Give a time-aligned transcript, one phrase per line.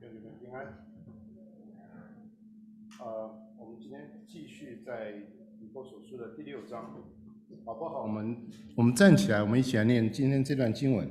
[0.00, 0.86] 愿你们平安。
[3.00, 5.12] 呃，我们今天继续在
[5.60, 6.94] 以弗所书的第六章，
[7.64, 8.02] 好不好？
[8.02, 8.36] 我们
[8.76, 11.08] 我们站起来，我们一起来念今天这段经文。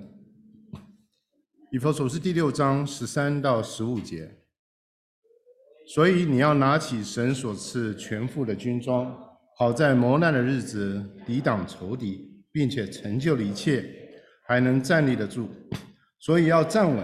[1.72, 4.38] 以弗所书第六章十三到十五节。
[5.88, 9.16] 所以你要拿起神所赐全副的军装，
[9.58, 13.84] 好在磨难的日子抵挡仇敌，并且成就了一切，
[14.46, 15.50] 还能站立得住。
[16.20, 17.04] 所以要站稳。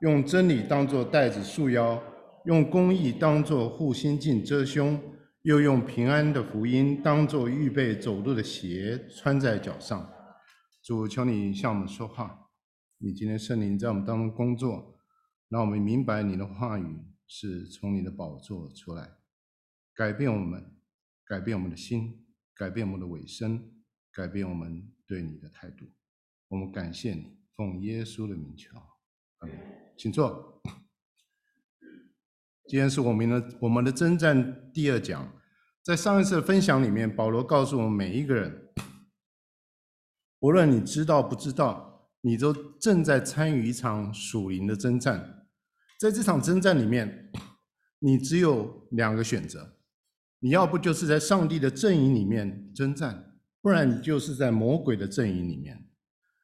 [0.00, 2.02] 用真理当作带子束腰，
[2.46, 4.98] 用公义当作护心镜遮胸，
[5.42, 10.10] 又用平安的福音当作预备走路的鞋穿在脚上。
[10.82, 12.48] 主，求你向我们说话，
[12.96, 14.96] 你今天圣灵在我们当中工作，
[15.50, 19.06] 让我们明白你的话语是从你的宝座出来，
[19.94, 20.64] 改变我们，
[21.26, 22.24] 改变我们的心，
[22.54, 23.70] 改变我们的尾声，
[24.10, 25.84] 改变我们对你的态度。
[26.48, 28.70] 我们感谢你，奉耶稣的名求。
[29.94, 30.62] 请坐。
[32.66, 35.30] 今天是我们的我们的征战第二讲，
[35.82, 38.72] 在上一次的分享里面，保罗告诉我们每一个人，
[40.40, 45.46] 无论你知道不知道，你都正在参与一场属灵的征战。
[45.98, 47.30] 在这场征战里面，
[48.00, 49.76] 你只有两个选择：
[50.38, 55.89] 你要不就是在上帝的阵营里面征战，不然你就是在魔鬼的阵营里面。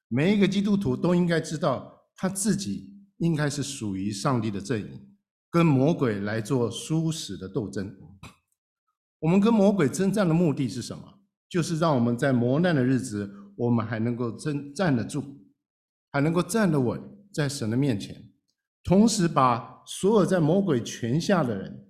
[0.08, 1.92] 每一个基督徒都应该知道。
[2.18, 5.06] 他自己应该是属于上帝的阵营，
[5.50, 7.94] 跟魔鬼来做殊死的斗争。
[9.18, 11.20] 我们跟魔鬼征战的目的是什么？
[11.46, 15.22] 就是让我们在磨难的日子，我们还能够争站得住，
[16.10, 16.98] 还能够站得稳
[17.30, 18.30] 在神的面前，
[18.82, 21.86] 同时把所有在魔鬼权下的人，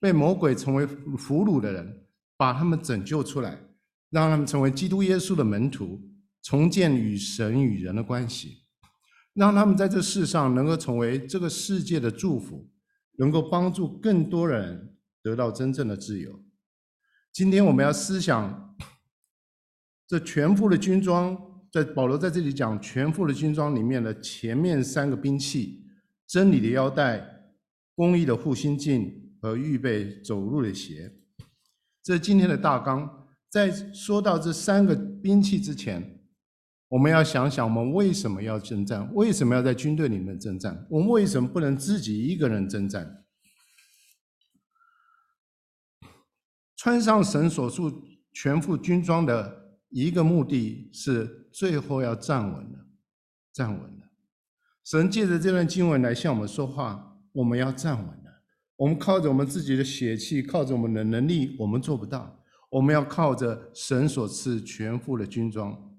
[0.00, 2.04] 被魔鬼成为俘虏的人，
[2.36, 3.62] 把他们拯救出来，
[4.10, 6.09] 让他们成为基督耶稣的门徒，
[6.42, 8.64] 重建与神与人的关系。
[9.32, 12.68] 让他们在这世上能够成为这个世界的祝福，
[13.16, 16.42] 能够帮助更多人得到真正的自由。
[17.32, 18.76] 今天我们要思想
[20.08, 21.38] 这全副的军装，
[21.72, 25.86] 在保罗在这里讲全副的军装里面的前面三个兵器：
[26.26, 27.24] 真理的腰带、
[27.94, 31.14] 公义的护心镜和预备走路的鞋。
[32.02, 33.28] 这是今天的大纲。
[33.48, 36.19] 在说到这三个兵器之前，
[36.90, 39.08] 我们要想想，我们为什么要征战？
[39.14, 40.84] 为什么要在军队里面征战？
[40.90, 43.24] 我们为什么不能自己一个人征战？
[46.76, 47.80] 穿上神所赐
[48.32, 52.86] 全副军装的一个目的是，最后要站稳了，
[53.52, 54.10] 站稳了。
[54.84, 58.42] 神借着这段经文来向我们说话，我们要站稳了。
[58.74, 62.42] 我们靠着我们自己的血气，靠着我们的能力，我们做不到。
[62.68, 65.89] 我们要靠着神所赐全副的军装。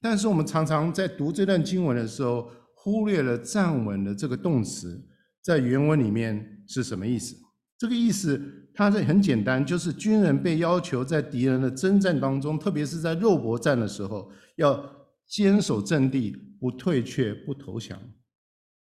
[0.00, 5.04] 但是我们常常在读这段经文的时候，忽略了“站稳”的这个动词，
[5.42, 7.36] 在原文里面是什么意思？
[7.76, 8.40] 这个意思
[8.74, 14.80] 它是很简单，就是军人被要求在敌人的征战当中，特别是在肉搏战的时候，要
[15.26, 17.98] 坚守阵地，不退却，不投降。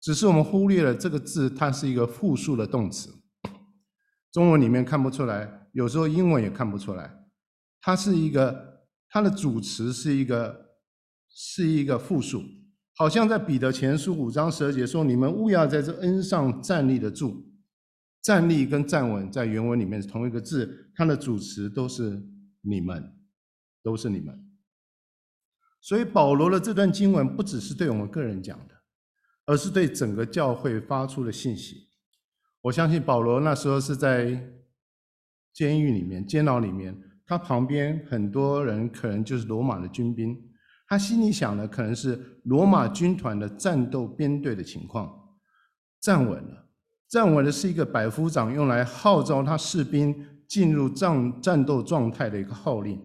[0.00, 3.10] 只是我们忽略了这个字，它是一个复数的动词，
[4.32, 7.26] 中文里面看不出来，有时候英文也看不出来。
[7.82, 8.80] 它是一个，
[9.10, 10.71] 它的主词是一个。
[11.34, 12.42] 是一个复数，
[12.96, 17.48] 好像在彼得前书五章十二节说：“你们务要在这恩上站立得住。”
[18.22, 22.22] 站立跟站稳在原文里面是同一个字，它的主词都是
[22.60, 23.16] 你们，
[23.82, 24.48] 都是你们。
[25.80, 28.74] 所以保罗的这段经文不只是对我们个人讲的，
[29.46, 31.88] 而是对整个教会发出的信息。
[32.60, 34.52] 我相信保罗那时候是在
[35.52, 36.96] 监狱里面、监牢里面，
[37.26, 40.40] 他旁边很多人可能就是罗马的军兵。
[40.92, 45.10] 他心里想的可能是罗马军团的战斗编队的情况，
[46.02, 46.66] 站稳了，
[47.08, 50.14] 站稳了是一个百夫长用来号召他士兵
[50.46, 53.00] 进入战战斗状态的一个号令。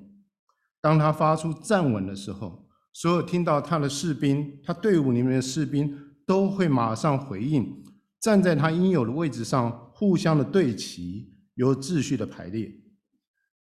[0.81, 7.73] 当他发出站稳的时候，所有听到他的士兵，他队伍里面的士兵都会马上回应，
[8.19, 12.69] 站在他应有的位置上，互相的对齐，有秩序的排列。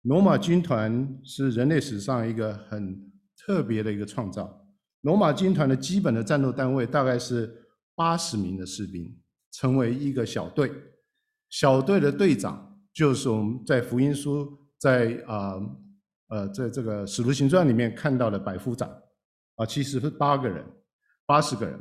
[0.03, 3.11] 罗马军团是人类史上一个很
[3.45, 4.65] 特别的一个创造。
[5.01, 7.53] 罗马军团的基本的战斗单位大概是
[7.93, 9.15] 八十名的士兵，
[9.51, 10.71] 成为一个小队。
[11.51, 15.53] 小队的队长就是我们在福音书在啊
[16.29, 18.89] 呃在这个使徒行传里面看到的百夫长
[19.57, 20.65] 啊，其实是八个人，
[21.27, 21.79] 八十个人。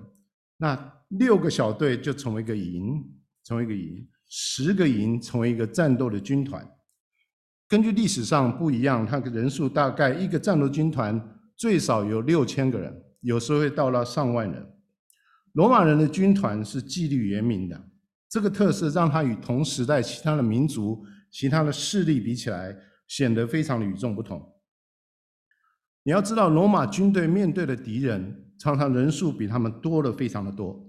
[0.59, 3.03] 那六个小队就成为一个营，
[3.43, 6.63] 成为一个营；十个营成为一个战斗的军团。
[7.67, 11.34] 根据历史上不一样，它的人数大概一个战斗军团。
[11.57, 14.67] 最少有六千个人，有时候会到了上万人。
[15.53, 17.89] 罗马人的军团是纪律严明的，
[18.29, 24.53] 这个特色让他与同时代其他的民族、其他的势力比起来，显得非常的与众不同。
[26.03, 30.85] 你要知道，罗马军队面对的敌人常常人数比他们多了非常的多，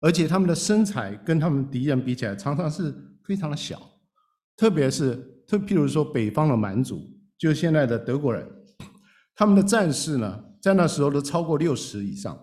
[0.00, 2.94] 而且他们的身材跟他们敌人比起来，常常是
[3.24, 3.80] 非常的小，
[4.56, 5.16] 特别是
[5.48, 7.02] 特譬如说北方的蛮族，
[7.36, 8.48] 就现在的德国人，
[9.40, 12.38] 他们的战士呢，在那时候都超过六十以上。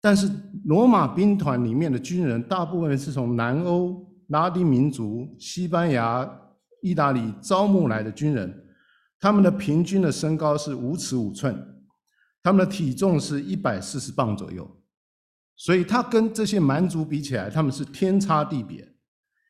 [0.00, 0.28] 但是
[0.64, 6.28] 罗马兵团里面的军人，大部分是从南欧、拉丁民族、西班牙、
[6.82, 8.52] 意大利招募来的军人，
[9.20, 11.56] 他们的平均的身高是五尺五寸，
[12.42, 14.68] 他们的体重是一百四十磅左右，
[15.54, 18.96] 所以他跟这些蛮族比起来，他们是天差地别。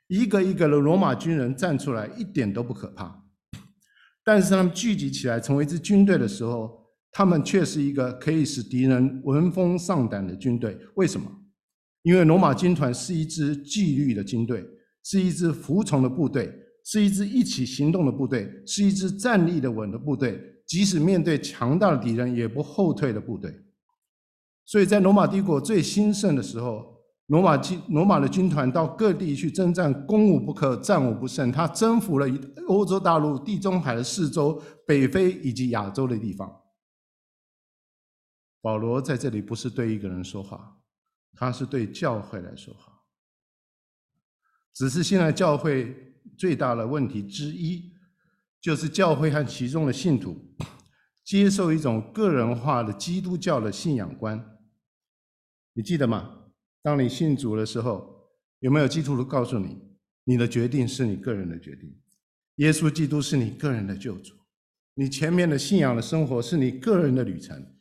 [0.08, 3.24] 一个一个的罗马军人站出来，一点都不可怕，
[4.28, 10.78] 但是他们聚集起来成为一支军队的时候，他们却是一个可以使敌人闻风丧胆的军队。
[10.96, 11.26] 为什么？
[12.02, 14.62] 因为罗马军团是一支纪律的军队，
[15.02, 16.52] 是一支服从的部队，
[16.84, 20.38] 是一支一起行动的部队，是一支站立的稳的部队。
[20.66, 23.50] 即使面对强大的敌人，也不后退的部队。
[24.66, 26.84] 所以在罗马帝国最兴盛的时候，
[27.28, 31.52] 罗马军罗马的军团到各地去征战，攻无不克，战无不胜。
[31.52, 32.26] 他征服了
[32.66, 36.50] 欧洲大陆、地中海的四周、北非以及亚洲的地方。
[38.62, 40.78] 保罗在这里不是对一个人说话，
[41.34, 42.94] 他是对教会来说话。
[44.74, 47.92] 只是现在教会最大的问题之一，
[48.58, 50.34] 就是教会和其中的信徒
[51.22, 54.58] 接受一种个人化的基督教的信仰观。
[55.74, 56.37] 你记得吗？
[56.82, 58.30] 当你信主的时候，
[58.60, 59.78] 有没有基督徒告诉你，
[60.24, 61.96] 你的决定是你个人的决定？
[62.56, 64.34] 耶稣基督是你个人的救主，
[64.94, 67.74] 你前面的信仰的生活是你个人的旅程。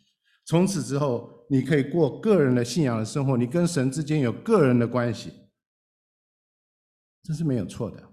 [0.45, 5.31] 从此之后，你可以过个人的信仰的生活，你跟神之间有个人的关系，
[7.23, 8.03] 这是没有错的。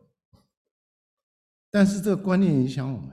[1.70, 3.10] 但是这个观念影响我们，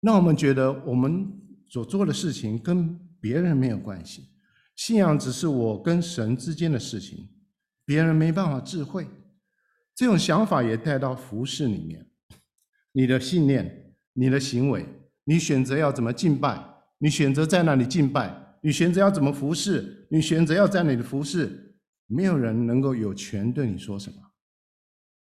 [0.00, 1.32] 让我们觉得我们
[1.68, 4.29] 所做的事情跟别人没有关系，
[4.80, 7.28] 信仰只是我跟神之间的事情，
[7.84, 9.06] 别人没办法智慧。
[9.94, 12.10] 这种想法也带到服饰里面，
[12.92, 14.86] 你的信念、你的行为、
[15.24, 16.64] 你选择要怎么敬拜。
[16.96, 24.16] 你选择在哪里敬拜，你选择要怎么服侍，你选择要在哪里服侍，没有人能够有权对你说什么。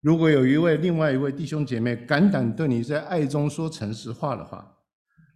[0.02, 4.76] 如果有一位另外一位弟兄姐妹胆敢对你在爱中说诚实话的话，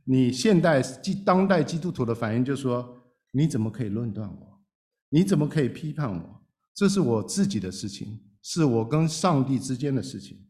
[0.03, 2.98] 你现代即当代基督徒的反应就说：
[3.31, 4.65] 你怎么可以论断我？
[5.09, 6.45] 你怎么可以批判我？
[6.73, 10.49] 这是我自己的事情，是我跟上帝之间的事情，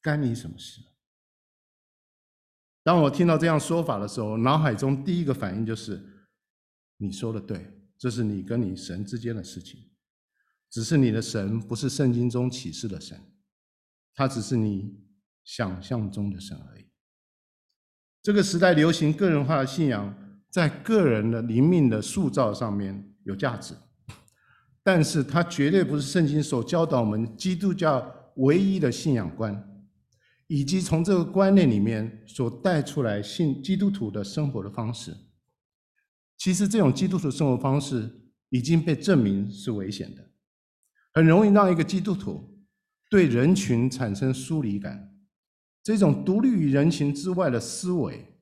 [0.00, 0.80] 干你什么事？
[2.82, 6.28] 当我听到这样说法的时候，脑海中第一个反应就是：
[6.98, 9.90] 你说的对，这是你跟你神之间的事情。
[10.70, 13.18] 只是你的神不是圣经中启示的神，
[14.14, 15.02] 他只是你
[15.42, 16.86] 想象中的神而已。
[18.22, 23.74] 这个时代流行个人化的信仰，在个人的灵命的塑造上面有价值，
[24.82, 29.64] 但是它绝对不是圣经所教导我们基督教唯一的信仰观。
[30.50, 35.14] 以及从这个观念里面所带出来信基督徒的生活的方式，
[36.38, 38.10] 其实这种基督徒生活方式
[38.48, 40.26] 已经被证明是危险的，
[41.12, 42.58] 很容易让一个基督徒
[43.10, 45.14] 对人群产生疏离感。
[45.82, 48.37] 这种独立于人群之外的思维，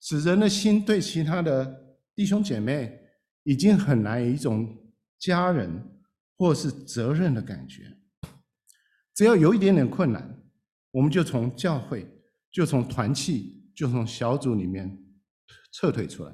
[0.00, 3.00] 使人的心对其他的弟兄姐妹
[3.42, 4.76] 已经很难有一种
[5.18, 5.70] 家人
[6.36, 7.96] 或是责任的感觉。
[9.14, 10.40] 只要有一点点困难，
[10.92, 12.06] 我们就从教会，
[12.52, 14.96] 就从团契，就从小组里面
[15.72, 16.32] 撤退出来。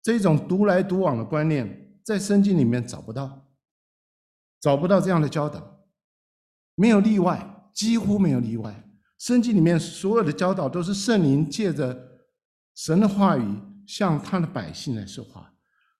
[0.00, 3.48] 这种独来独往的观念，在圣经里面找不到，
[4.60, 5.84] 找不到这样的教导，
[6.76, 8.88] 没有例外，几乎没有例外。
[9.18, 12.05] 圣经里面所有的教导都是圣灵借着
[12.76, 15.54] 神的话语向他的百姓来说话，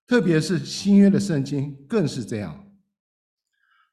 [0.05, 2.71] 特别是新约的圣经更是这样。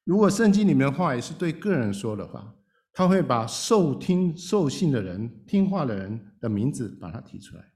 [0.04, 2.54] 如果圣经里面的话也是对个人说的话，
[2.92, 7.72] 他会把受听受信的人、听话的人的名字把它提出来。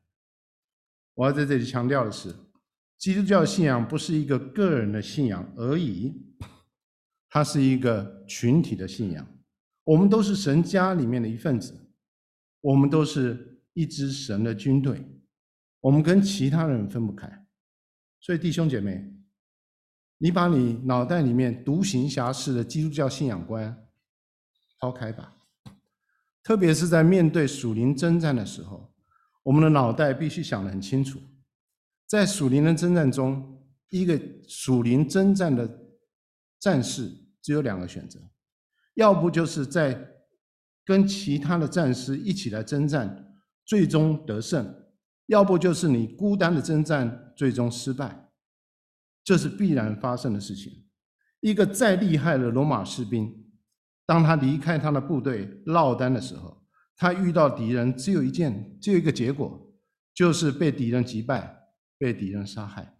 [1.14, 2.34] 我要在这里强调的是，
[2.98, 6.14] 基督教信仰不是一个个人的信仰而已，
[7.30, 9.26] 它是一个群体的信仰。
[9.84, 11.74] 我们都是神家里面的一份子，
[12.60, 13.47] 我们都是
[13.78, 15.06] 一支神的军队，
[15.78, 17.46] 我们跟其他人分不开。
[18.18, 19.08] 所以弟兄姐妹，
[20.18, 23.84] 你把你脑袋里面独行侠式的基督教信仰观。
[24.80, 25.32] 抛开吧，
[26.42, 28.92] 特别是在面对属灵征战的时候，
[29.44, 31.20] 我们的脑袋必须想得很清楚。
[32.06, 35.68] 在属灵的征战中，一个属灵征战的
[36.58, 37.08] 战士
[37.42, 38.20] 只有两个选择：
[38.94, 40.00] 要不就是在
[40.84, 43.27] 跟其他的战士一起来征战，
[43.68, 44.64] 最终得胜；
[45.26, 48.30] 要不就是你孤单的征战，最终失败。
[49.22, 50.86] 这是必然发生的事情。
[51.40, 53.46] 一个再厉害的罗马士兵，
[54.06, 59.70] 当他离开他的部队落单的时候，他遇到敌人只有一件，只有一个结果，
[60.14, 62.98] 就是被敌人击败，被敌人杀害。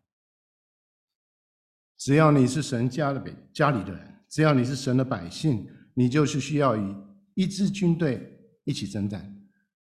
[1.96, 6.94] 只要你是神家的家里的人，只要你是神的百姓，你就是需要与
[7.32, 9.37] 一支军队一起征战，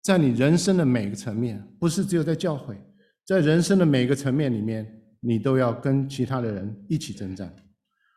[0.08, 2.80] 在你人生的每个层面，不是只有在教会，
[3.26, 7.54] 在人生的每个层面里面，你都要跟其他的人一起征战。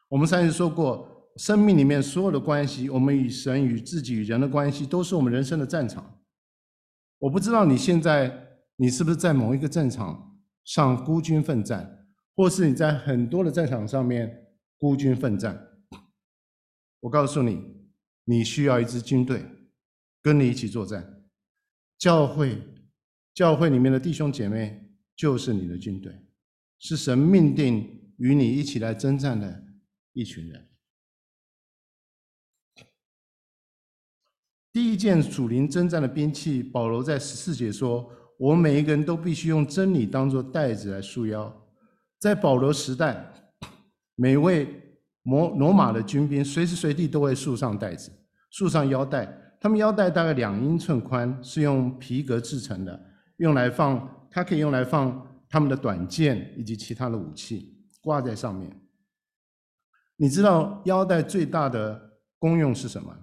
[0.08, 6.20] 我们上次说过，生命里面所有的关系，我们与神、与自己、与人的关系，都是我们人生的战场。
[7.18, 8.32] 我不知道你现在
[8.76, 12.06] 你是不是在某一个战场上孤军奋战，
[12.36, 14.32] 或是你在很多的战场上面
[14.78, 15.60] 孤军奋战。
[17.00, 17.80] 我告诉你。
[18.26, 19.44] 你需要一支军队
[20.22, 21.19] 跟你一起作战，
[22.00, 22.58] 教会，
[23.34, 26.10] 教会里面的弟兄姐妹就是你的军队，
[26.78, 29.62] 是神命定与你一起来征战的
[30.14, 30.66] 一群人。
[34.72, 41.54] 第一件属灵征战的兵器，保罗在十四节说：“我们每一个人都必须用真理当作带子来束腰。”
[42.18, 43.30] 在保罗时代，
[44.14, 44.66] 每位
[45.24, 48.10] 罗罗马的军兵随时随地都会束上带子。
[48.50, 52.98] 束上腰带，他们腰带大概两英寸宽，是用皮革制成的，
[53.36, 58.74] 用来放，它可以用来放他们的短剑以及其他的武器，挂在上面。
[60.16, 62.00] 你知道腰带最大的
[62.38, 63.14] 功用是什么？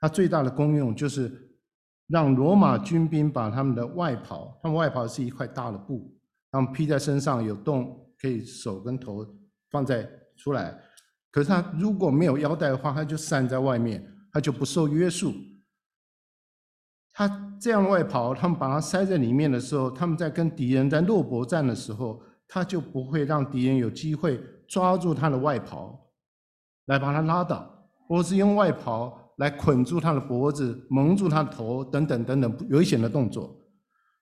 [0.00, 1.30] 它最大的功用就是
[2.06, 6.18] 让罗马军兵把他们的外袍，他们外袍是一块大的布，
[6.50, 9.22] 他们披在身上有洞，可以手跟头
[9.70, 10.74] 放在出来。
[11.30, 14.14] 可是他如果没有腰带的话，他就散在外面。
[14.30, 15.32] 他就不受约束。
[17.18, 25.98] 他这样的外袍，他们把它塞在里面的时候，他们在跟敌人在肉搏战的时候，他就不会让敌人有机会抓住他的外袍，
[26.86, 33.66] 来把他拉倒，或是用外袍来捆住他的脖子、蒙住他的头等等等等危险的动作。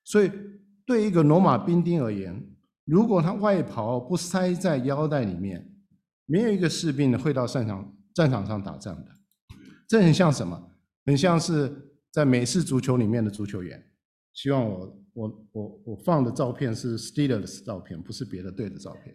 [0.03, 0.33] 所以，
[0.87, 2.43] 对一个罗马兵丁而言，
[2.87, 5.71] 如果他外袍不塞在腰带里面，
[6.25, 9.11] 没有一个士兵会到战场战场上打仗的。
[9.87, 10.71] 这很像什么？
[11.05, 13.79] 很像是在美式足球里面的足球员。
[14.33, 19.15] 希望我我我我放的照片是 Steelers 的照片，不是别的队的照片。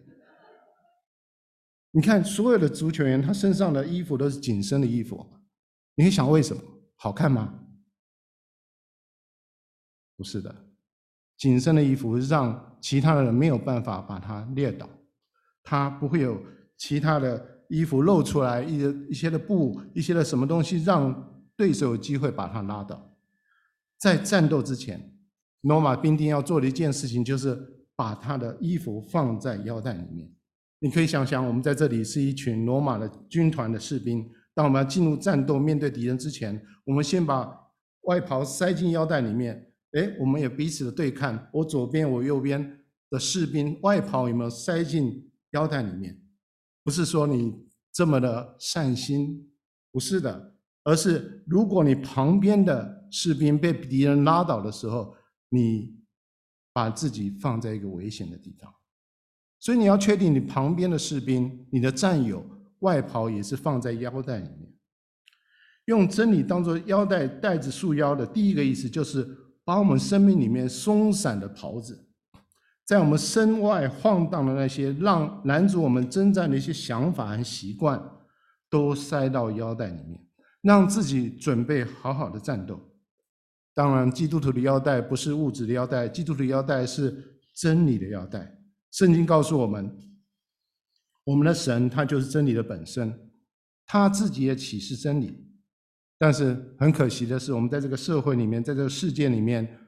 [1.90, 5.26] 你看，所有的足球员他身上的衣服都是紧身的衣服。
[5.96, 6.62] 你会想为什么？
[6.94, 7.66] 好看吗？
[10.16, 10.54] 不是的，
[11.36, 14.88] 紧身的衣服让其他的人没有办法把他列倒，
[15.64, 16.40] 他不会有
[16.76, 17.50] 其他的。
[17.68, 21.31] 衣服露出来，一些一些的布，一些的什么东西，让
[21.62, 23.14] 对手有机会把他拉倒。
[23.96, 25.14] 在战斗之前，
[25.60, 27.56] 罗马兵丁要做的一件事情，就是
[27.94, 30.28] 把他的衣服放在腰带里面。
[30.80, 37.48] 你可以想想，我们在这里是一群罗马的军团的士兵，当我们要进入战斗、面对敌人之前，我们先把
[38.00, 39.72] 外袍塞进腰带里面。
[39.92, 46.20] 诶，我们也彼此的对看，我左边、我右边的士兵外袍有没有塞进腰带里面？
[46.82, 47.54] 不是说你
[47.92, 49.48] 这么的善心，
[49.92, 50.51] 不是的，
[50.84, 55.14] 而是如果你旁边的士兵被敌人拉倒的时候，
[55.48, 55.94] 你
[56.72, 58.72] 把自己放在一个危险的地方，
[59.60, 62.44] 所以你要确定你旁边的士兵、你的战友
[62.80, 64.72] 外袍也是放在腰带里面。
[65.86, 69.28] 用真理当做腰带带子束腰的第一个意思，就是
[69.64, 72.08] 把我们生命里面松散的袍子。
[72.84, 78.02] 在我们身外晃荡的那些让拦阻我们征战的一些想法和习惯，
[78.70, 80.20] 都塞到腰带里面，
[80.62, 82.80] 让自己准备好好的战斗。
[83.74, 88.58] 当然，基督徒的腰带不是物质的腰带，基督徒的腰带是真理的腰带。
[88.90, 89.94] 圣经告诉我们，
[91.24, 93.30] 我们的神他就是真理的本身，
[93.84, 95.46] 他自己也启示真理。
[96.16, 99.78] 但是很可惜的是，我们在这个社会里面，在这个世界里面，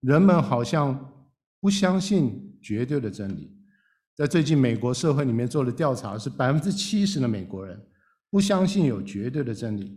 [0.00, 1.10] 人们好像。
[1.60, 3.50] 不相信绝对的真理，
[4.14, 7.82] 在最近美国社会里面做的调查是百分之七十的美国人
[8.34, 9.96] 不相信有绝对的真理，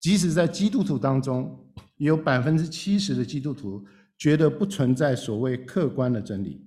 [0.00, 1.56] 即使在基督徒当中，
[1.98, 3.86] 有百分之七十的基督徒
[4.18, 6.66] 觉得不存在所谓客观的真理，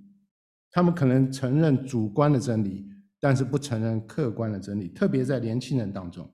[0.71, 2.87] 他们可能承认主观的真理，
[3.19, 6.33] 但是不承认客观的真理，特别在年轻人当中，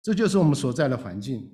[0.00, 1.50] 这就是我们所在的环境。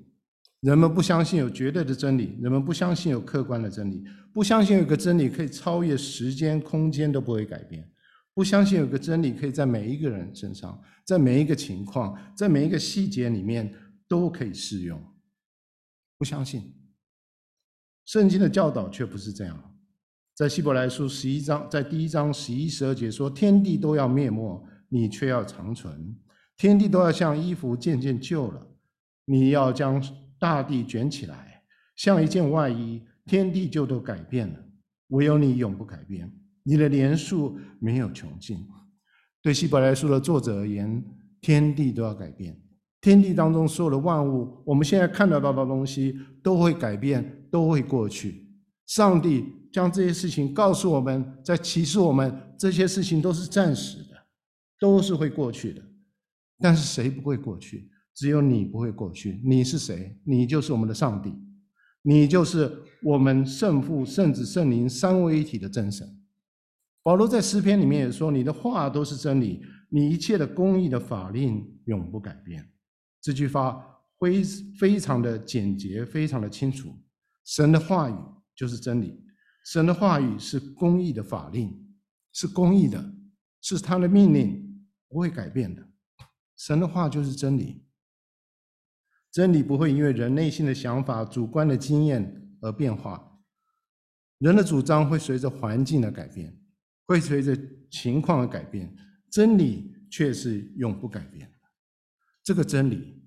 [0.60, 4.04] 人们不相信有绝对的真理，人们不相信有客观的真理，
[4.34, 7.90] 不相信有个真理可以超越时间、空间都不会改变，
[8.38, 13.74] 不相信有个真理可以在每一个人身上，在每一个情况，在每一个细节里面
[14.06, 15.02] 都可以适用。
[16.16, 16.72] 不相信，
[18.04, 19.76] 圣经的教导却不是这样。
[20.36, 25.92] 在希伯来书十一章，在第一章十一、十二节说：“天地都要灭没，你却要长存；
[26.56, 28.64] 天地都要像衣服渐渐旧了，
[29.24, 30.00] 你要将。”
[30.38, 31.64] 大地卷起来，
[31.96, 34.64] 像一件外衣，天地就都改变了。
[35.08, 36.32] 唯有你永不改变，
[36.68, 38.58] 你的年数没有穷尽。
[39.40, 41.02] 对希伯来书的作者而言，
[41.40, 42.60] 天地都要改变，
[43.00, 48.46] 天地当中所有的万物，我们现在看得到的东西都会改变，都会过去。
[48.84, 54.14] 上帝将这些事情告诉我们，在启示我们，这些事情都是暂时的，
[54.78, 55.80] 都是会过去的。
[56.58, 57.90] 但是谁不会过去？
[58.14, 59.40] 只有你不会过去。
[59.42, 60.20] 你是谁？
[60.22, 61.32] 你就是我们的上帝，
[62.02, 62.70] 你就是
[63.02, 66.06] 我们圣父、圣子、圣灵三位一体的真神。
[67.08, 72.70] 保罗在诗篇里面也说：“你的话都是真理，你一切的公义的法令永不改变。”
[73.18, 73.82] 这句话
[74.20, 74.44] 非
[74.78, 76.94] 非常的简洁，非常的清楚。
[77.46, 78.14] 神的话语
[78.54, 79.24] 就是真理，
[79.64, 81.74] 神的话语是公义的法令，
[82.34, 83.02] 是公义的，
[83.62, 85.82] 是他的命令，不会改变的。
[86.58, 87.86] 神的话就是真理。
[89.32, 93.40] 真理不会因为人内心的想法、主观的经验而变化，
[94.40, 96.54] 人的主张会随着环境的改变，
[97.08, 97.58] 会随着
[97.90, 98.94] 情况而改变，
[99.30, 101.54] 真理却是永不改变的。
[102.44, 103.26] 这个真理，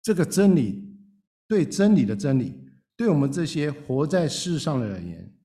[0.00, 0.96] 这个真理，
[1.48, 2.54] 对真理的真理，
[2.96, 5.36] 对我们这些活在世上的人而言，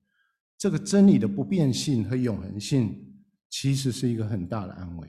[0.56, 3.14] 这个真理的不变性和永恒性，
[3.50, 5.08] 其实是一个很大的安慰，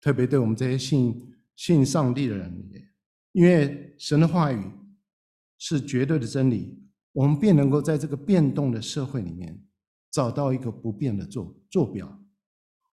[0.00, 2.88] 特别对我们这些信信上帝的人而言。
[3.32, 4.60] 因为神的话语
[5.58, 9.56] 是绝对的真理，我们便能够在这个变动的社会里面
[10.10, 12.20] 找到一个不变的坐坐标。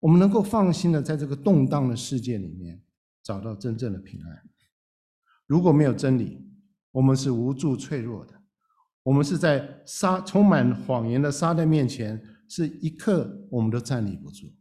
[0.00, 2.82] 我们能够放心的在这个动荡的世界里面
[3.22, 4.42] 找到真正的平安。
[5.46, 6.46] 如果没有真理，
[6.92, 8.42] 我们是无助脆弱的，
[9.02, 14.52] 我们是在沙充满谎言的撒旦面前，是一刻我们都站立不住。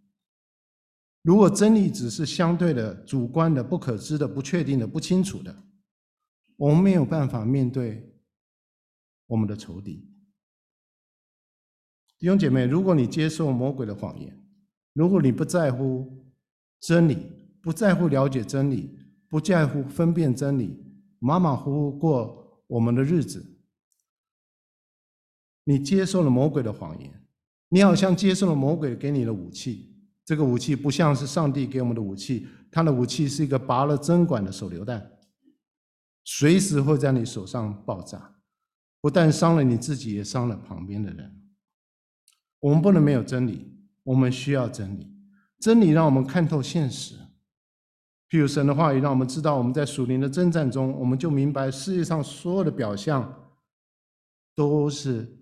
[1.21, 5.63] 如果真理只是相对的、主观的、不可知的、不确定的、不清楚的，
[6.55, 8.15] 我们没有办法面对
[9.27, 10.14] 我们的仇敌。
[12.25, 14.35] 弟兄姐妹，如果你接受魔鬼的谎言，
[14.93, 16.25] 如果你不在乎
[16.79, 17.17] 真理，
[17.61, 18.97] 不在乎了解真理，
[19.29, 20.75] 不在乎分辨真理，
[21.19, 23.45] 马马虎虎过我们的日子，
[25.65, 27.13] 你接受了魔鬼的谎言，
[27.69, 29.95] 你好像接受了魔鬼给你的武器。
[30.25, 35.11] 这个武器不像是上帝给我们的武器，他的武器是一个拔了针管的手榴弹，
[36.23, 38.33] 随时会在你手上爆炸，
[38.99, 41.43] 不但伤了你自己，也伤了旁边的人。
[42.59, 43.71] 我们不能没有真理，
[44.03, 45.13] 我们需要真理。
[45.59, 47.15] 真理让我们看透现实，
[48.29, 53.51] 譬如神的话语让我们知道，我们在属灵的征战中，我们就明白世界上所有的表象
[54.53, 55.39] 都是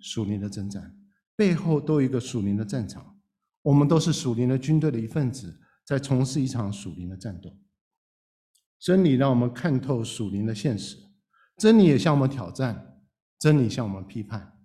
[0.00, 0.96] 属灵的征战，
[1.34, 3.18] 背后都有一个属灵的战场。
[3.62, 7.56] 我们都是属灵的军队的一份子，在从事一场属灵的战斗。
[8.78, 10.96] 真理让我们看透属灵的现实，
[11.56, 13.00] 真理也向我们挑战，
[13.40, 14.55] 真理向我们批判。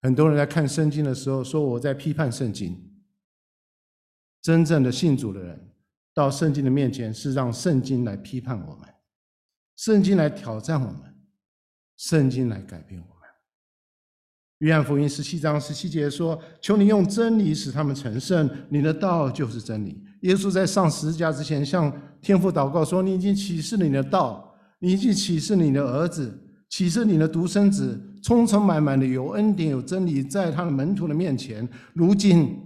[0.00, 2.78] 很多人在看圣经的时候说我在批判圣经，
[4.40, 5.72] 真正的信主的人
[6.14, 8.88] 到圣经的面前是让圣经来批判我们，
[9.76, 11.02] 圣经来挑战我们，
[11.96, 13.14] 圣经来改变我们。
[14.58, 26.36] 约翰福音十七章十七节说：“求你用真理使他们成圣，你的道就是真理。”耶稣在上十字架之前向天父祷告说：“你已经启示了你的道，你已经启示你的儿子，
[26.68, 31.68] 启示你的独生子，充充满满的有恩典有真理，在他的门徒的面前。
[31.94, 32.58] 如今，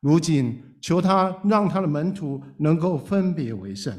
[0.00, 3.96] 如今求他让他的门徒能够分别为圣，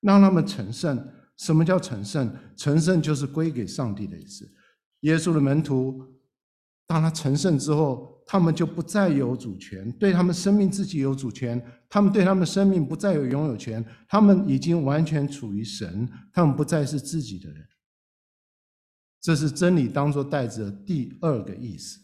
[0.00, 1.02] 让他们成圣。
[1.36, 2.30] 什么叫成圣？
[2.56, 4.48] 成圣就是归给上帝的意思。
[5.00, 6.02] 耶稣的门徒。”
[6.86, 17.64] 当他成圣之后，他们就不再有主权，对他们生命自己有主权，他们对他们生命不再有拥有权，他们已经完全处于神，他们不再是自己的人。
[19.20, 22.00] 这是真理当做带子的第二个意思。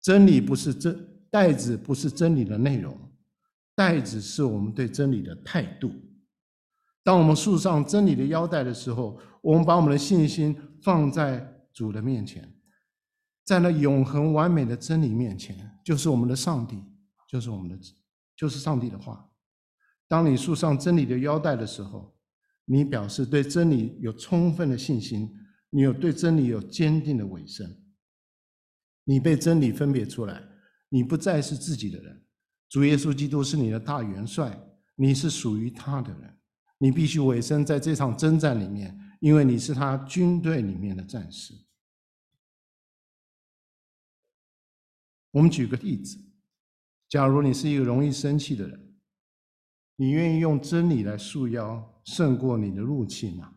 [0.00, 2.98] 真理不是真，带子不是真理的内容，
[3.74, 5.92] 带子是我们对真理的态度。
[7.02, 12.56] 当我们束上真理的腰带的时候，我们把我们的信心放在主的面前。
[13.44, 16.84] 在那永恒完美的真理面前，就是我们的上帝，
[17.28, 17.78] 就是我们的，
[18.36, 19.28] 就是上帝的话。
[20.06, 22.16] 当你束上真理的腰带的时候，
[22.64, 25.34] 你表示对真理有充分的信心，
[25.70, 27.84] 你有对真理有坚定的委身，
[29.04, 30.42] 你被真理分别出来，
[30.88, 32.26] 你不再是自己的人。
[32.68, 34.60] 主耶稣基督是你的大元帅，
[34.96, 36.38] 你是属于他的人，
[36.78, 41.54] 你必须委身在这场征战里面，因为你是他军队里面的战士。
[45.32, 46.18] 我们举个例子，
[47.08, 48.98] 假如你是一个容易生气的人，
[49.94, 53.54] 你愿意用真理来束腰，胜过你的怒气吗？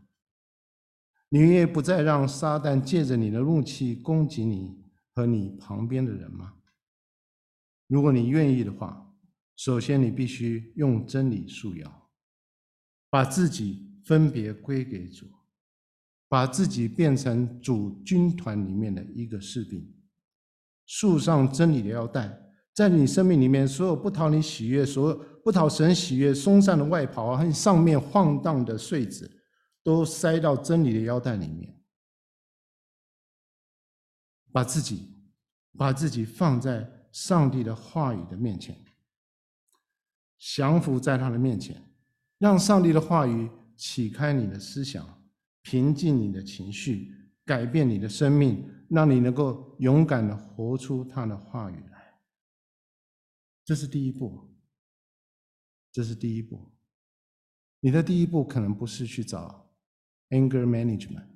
[1.34, 4.78] 你愿不再让撒旦借着你的怒气攻击你
[5.16, 6.54] 和你旁边的人吗？
[7.88, 9.12] 如果你愿意的话，
[9.56, 12.12] 首先你必须用真理束腰，
[13.10, 15.26] 把自己分别归给主，
[16.30, 19.92] 把自己变成主军团里面的一个士兵，
[20.86, 22.32] 束上真理的腰带，
[22.76, 29.28] 在你生命里面所有不讨你喜悦、所有不讨神喜悦、松散的外袍和上面晃荡的穗子，
[29.84, 31.78] 都塞到真理的腰带里面，
[34.52, 35.14] 把自己
[35.78, 38.84] 把自己放在上帝的话语的面前，
[40.38, 41.84] 降服在他的面前，
[42.38, 45.22] 让上帝的话语启开你的思想，
[45.62, 47.14] 平静你的情绪，
[47.46, 52.22] 改变你的生命，让你能够勇敢的活出他的话语来。
[53.66, 54.56] 这是第一步，
[55.92, 56.72] 这是第一步。
[57.80, 59.63] 你的第一步可能不是去找
[60.34, 61.28] anger management，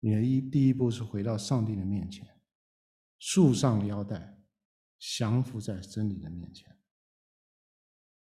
[0.00, 2.26] 你的一第一步是回到上帝的面前，
[3.18, 4.36] 束上腰带。
[5.16, 6.76] 降服在真理的面前，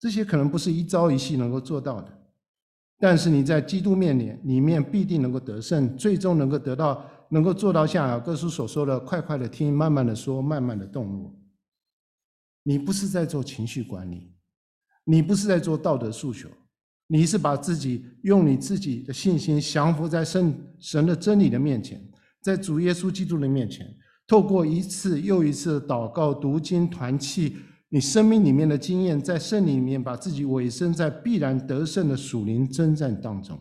[0.01, 2.29] 这些可能不是一朝一夕能够做到的，
[2.99, 11.41] 但是你在基督面前里面必定能够得胜，最终能够得到，能够做到像雅各书所说的：快快的听，慢慢的说，慢慢的动怒。
[12.63, 14.35] 你不是在做情绪管理，
[15.05, 16.49] 你不是在做道德诉求，
[17.07, 22.01] 你是把自己用你自己的信心降服在圣神的真理的面前，
[22.41, 23.87] 在主耶稣基督的面前。
[24.27, 27.55] 透过一次又一次的祷告、读经、团契，
[27.87, 33.57] 你生命里面的经验，在圣灵里面把自己委身在必然得胜的属灵征战当中。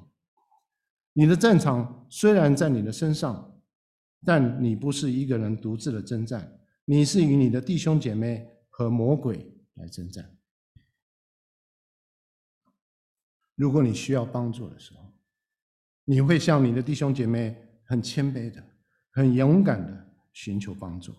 [1.12, 3.54] 你的战场虽然在你的身上，
[4.24, 6.50] 但你不是一个人独自的征战，
[6.85, 10.36] 你是与你的弟兄姐妹和魔鬼来征战。
[13.57, 15.01] 如果你需要帮助的时候，
[16.05, 18.62] 你会向你的弟兄姐妹很谦卑的、
[19.11, 20.07] 很勇敢的。
[20.38, 21.14] 寻求帮助，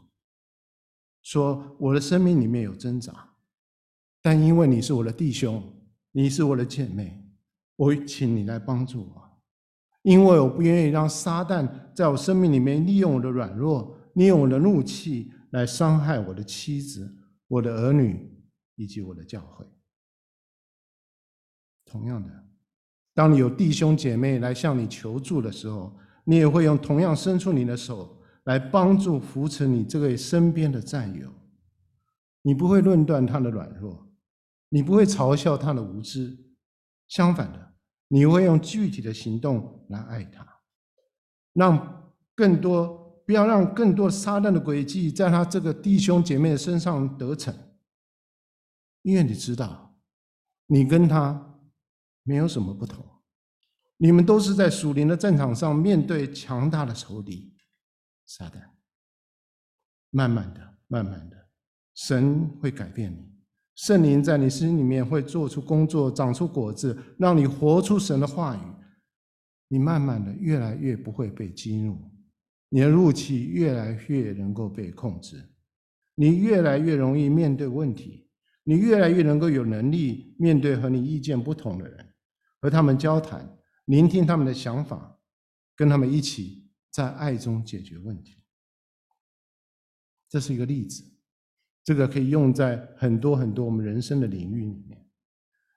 [1.23, 3.33] 说我的生命里面有挣扎，
[4.21, 5.59] 但因为你是我的弟兄，
[6.11, 7.19] 你是我的姐妹，
[7.77, 9.41] 我请你来帮助我，
[10.03, 17.11] 因为我不愿意让撒旦在我生命里面利用我的软弱，利用我的怒气来伤害我的妻子、
[17.47, 18.31] 我的儿女
[18.75, 19.65] 以及我的教会。
[21.87, 22.29] 同样的，
[23.13, 28.13] 当你有弟兄姐妹来向你求助的时候，你也会用同样伸出你的手。
[28.47, 31.29] 来帮助扶持你这位身边的战友，
[32.43, 34.07] 你不会论断他的软弱，
[34.69, 36.37] 你不会嘲笑他的无知，
[37.09, 37.73] 相反的，
[38.07, 40.47] 你会用具体的行动来爱他，
[41.51, 47.53] 让更多不要让更多撒旦的诡计在他这个弟兄姐妹的身上得逞，
[49.01, 49.93] 因为你知道，
[50.67, 51.56] 你跟他
[52.27, 53.05] 没有什么不同，
[53.95, 57.55] 你们都是在属灵的战场上面对强大的仇敌。
[58.25, 58.61] 撒旦，
[60.11, 61.47] 慢慢的、慢慢的，
[61.95, 63.31] 神会改变你，
[63.75, 68.59] 圣灵在你心里面会做出工作，长出果子，让你活出神的话语。
[69.69, 71.97] 你慢慢的越来越不会被激怒，
[72.67, 75.41] 你的怒气越来越能够被控制，
[76.15, 78.29] 你越来越容易面对问题，
[78.63, 82.06] 你越来越能够有能力面对和你意见不同的人，
[82.59, 85.19] 和他们交谈，聆听他们的想法，
[85.75, 86.65] 跟他们一起。
[86.89, 88.41] 在爱中解决问题，
[90.27, 91.03] 这是一个例子。
[91.83, 95.05] 这个可以用在很多很多我们人生的领域里面。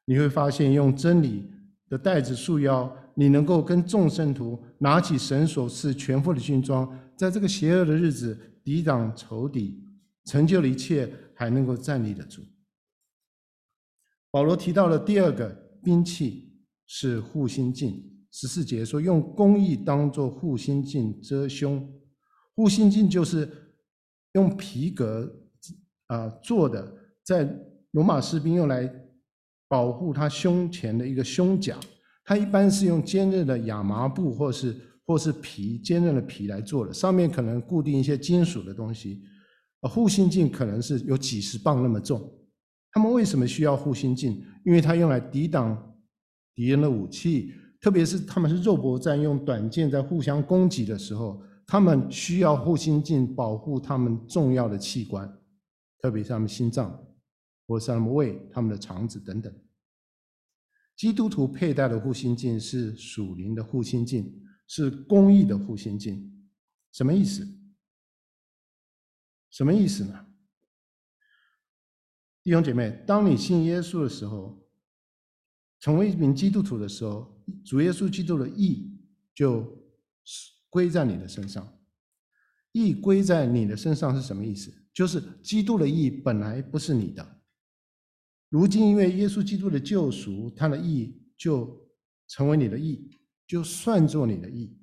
[0.06, 1.52] 你会发现，用真理
[1.90, 9.86] 的带子束腰，你能够跟众圣徒拿起神所赐全副的军装，在这个邪恶的日子抵挡仇敌，
[10.24, 12.40] 成就了一切，还能够站立得住。
[14.30, 15.50] 保罗提到了第二个
[15.84, 16.49] 兵器
[16.92, 18.02] 是护心镜。
[18.32, 21.88] 十四节说，用公义当做护心镜遮胸，
[22.56, 23.48] 护心镜就是
[24.32, 25.32] 用皮革
[26.08, 26.92] 啊做的，
[27.24, 27.48] 在
[27.92, 28.92] 罗马士兵用来
[29.68, 31.78] 保护他胸前的一个胸甲。
[32.24, 34.76] 它一般是用坚韧的亚麻布或是
[35.06, 39.22] 或是皮坚韧的皮来做的，上面可能固定一些金属的东西。
[39.82, 42.20] 护心镜可能是有几十磅那么重。
[42.92, 44.44] 他们为什么需要护心镜？
[44.64, 45.89] 因为它用来抵挡
[46.54, 47.52] 敌人的武器。
[47.80, 55.26] 特别是他们是肉搏战，用短剑在互相攻击的时候，他们需要护心镜保护他们重要的器官，
[56.02, 57.02] 特别是他们心脏，
[57.66, 59.50] 或是他们胃、他们的肠子等等。
[60.94, 64.30] 基督徒佩戴的护心镜是属灵的护心镜，
[64.66, 66.30] 是公益的护心镜。
[66.92, 67.48] 什么意思？
[69.50, 70.26] 什么意思呢？
[72.42, 74.59] 弟兄姐妹，当你信耶稣的时候，
[75.80, 78.96] 成为一名基督徒的时候，主耶稣基督的义
[79.34, 79.66] 就
[80.68, 81.66] 归在你的身上。
[82.72, 84.72] 义归在你的身上是什么意思？
[84.92, 87.40] 就是基督的义本来不是你的，
[88.48, 91.88] 如今因为耶稣基督的救赎，他的义就
[92.28, 94.76] 成为你的义，就算作你的义。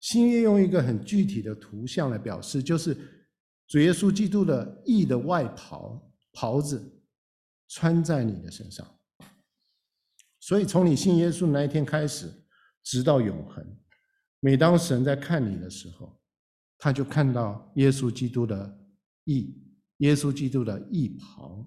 [0.00, 2.96] 新约用一个很具体的图像来表示，就是
[3.66, 6.06] 主耶稣基督的义的外袍。
[6.32, 6.80] 袍子
[7.66, 8.86] 穿在你的身上，
[10.50, 12.28] 所以从你信耶稣那一天开始，
[12.82, 13.64] 直到永恒，
[14.40, 16.20] 每当神在看你的时候，
[16.76, 18.76] 他就看到耶稣基督的
[19.26, 19.56] 义，
[19.98, 21.64] 耶稣基督的义袍，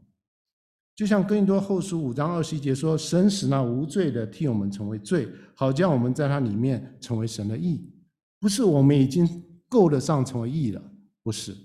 [0.98, 7.90] 就像哥林多后书五章二十一节说：“神使那无罪的替我们成为罪，好叫我们在他里面成为神的义。”
[8.38, 9.26] 不是我们已经
[9.70, 10.92] 够得上成为义了，
[11.24, 11.56] 不是。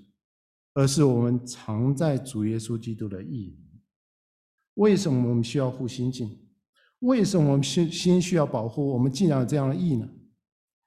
[0.72, 3.82] 而是我们藏在主耶稣基督的义里。
[4.74, 6.47] 为什么我们需要护心镜？
[7.00, 8.86] 为什么我们心心需要保护？
[8.92, 10.08] 我们既然有这样的意呢？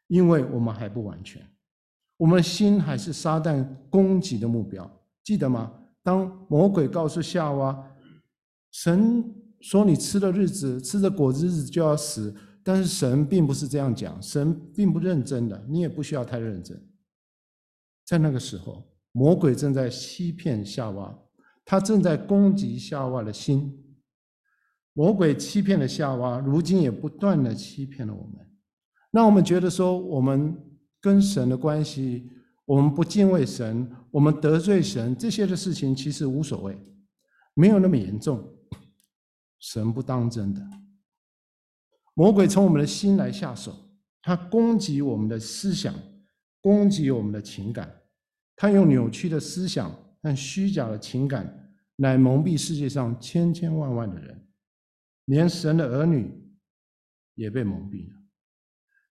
[0.08, 1.42] 因为我们还不完全，
[2.18, 4.90] 我们的心还是撒旦攻击的目标。
[5.24, 5.72] 记得吗？
[6.04, 7.92] 当魔鬼告诉夏娃，
[8.72, 9.24] 神
[9.60, 16.80] 说你吃的日子，吃的果子日子就要死，但是神并不是这样讲，神并不认真的，你也不需要太认真。
[18.06, 18.88] 在那个时候。
[19.14, 21.14] 魔鬼正在欺骗夏娃，
[21.66, 23.91] 他正在攻击夏娃的心。
[24.94, 28.46] 魔鬼欺骗了夏娃，如今也不断的欺骗了我们，
[29.12, 30.56] 让我们觉得说，我们
[31.00, 32.30] 跟神的关系，
[32.66, 36.78] 我们不敬畏神，我们得罪神，这些的事情其实无所谓，
[37.54, 38.48] 没有那么严重。
[39.60, 40.62] 神不当真的，
[42.14, 43.74] 魔鬼从我们的心来下手，
[44.22, 45.94] 他攻击我们的思想，
[46.60, 47.90] 攻击我们的情感。
[48.56, 54.48] 他用扭曲的思想和虚假的情感来蒙蔽世界上千千万万的人，
[55.32, 56.30] 连神的儿女
[57.36, 58.16] 也被蒙蔽了。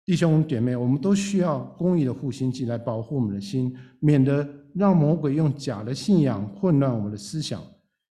[0.04, 7.62] 弟兄姐妹，我们都需要公义的护心镜来保护我们的心，免得让魔鬼用假的信仰混乱我们的思想，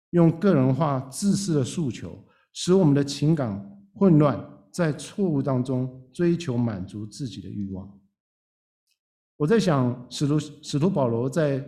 [0.10, 3.58] 用个人化自私的诉求使我们的情感
[3.94, 4.38] 混乱，
[4.70, 7.90] 在错误当中追求满足自己的欲望。
[9.38, 11.66] 我在想，使徒使徒保罗在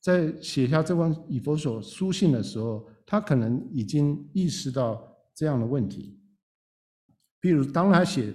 [0.00, 6.20] 在写下这封以弗所书信的时候，他可能已经意识到这样的问题。
[7.40, 8.34] 譬如，当他写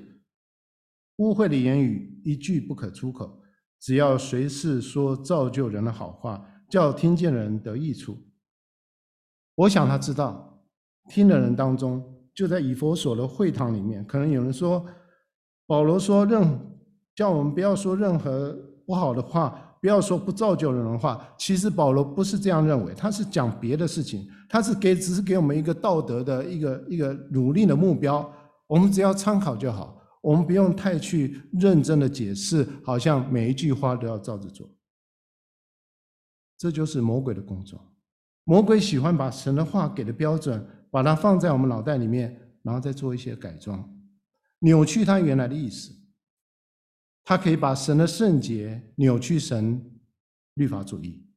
[1.18, 3.42] 污秽的言语一句不可出口，
[3.80, 8.18] 只要随时说造就人的好话，叫听见人得益处。
[9.56, 10.64] 我想他知道，
[11.10, 14.86] 听的人当中，就在以佛所的会堂里面，可能有人说，
[15.66, 16.78] 保罗说任。
[17.18, 18.54] 叫我们不要说任何
[18.86, 21.28] 不好的话，不要说不造就人的话。
[21.38, 28.32] 其实保罗不是这样认为，他是讲别的事情，他是给只是给我们一个道德的一个一个努力的目标，
[28.68, 34.70] 我们只要参考就好，我们不用太去认真的解释，好像每一句话都要照着做。
[36.58, 37.80] 这就是魔鬼的工作，
[38.44, 43.88] 魔鬼喜欢把神的话给的标准，把它放在我们脑袋里面，然后再做一些改装，
[44.60, 45.94] 扭曲它原来的意思。
[47.30, 49.84] 他可以把神的圣洁扭曲成
[50.54, 51.28] 律法主义，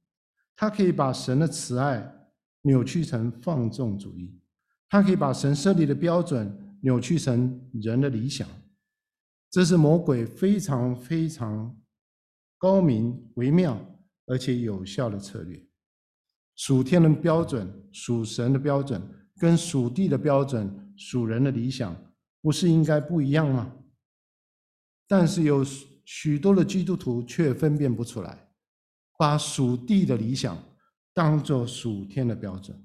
[0.54, 2.14] 他可以把神的慈爱
[2.62, 4.40] 扭曲成放纵主义，
[4.88, 8.46] 他可以把神设立的标准扭曲成人的理想。
[9.50, 11.76] 这是魔鬼非常非常
[12.56, 13.76] 高明、微妙
[14.26, 15.60] 而且有效的策略。
[16.54, 19.02] 属天的标准、属神的标准，
[19.38, 21.96] 跟属地的标准、属人的理想，
[22.40, 23.74] 不是应该不一样吗？
[25.10, 25.66] 但是有
[26.04, 28.46] 许多的基督徒却分辨不出来，
[29.18, 30.56] 把属地的理想
[31.12, 32.80] 当作属天的标准。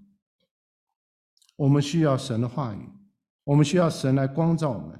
[1.56, 2.80] 我们需要神的话语，
[3.44, 5.00] 我们需要神来光照我们。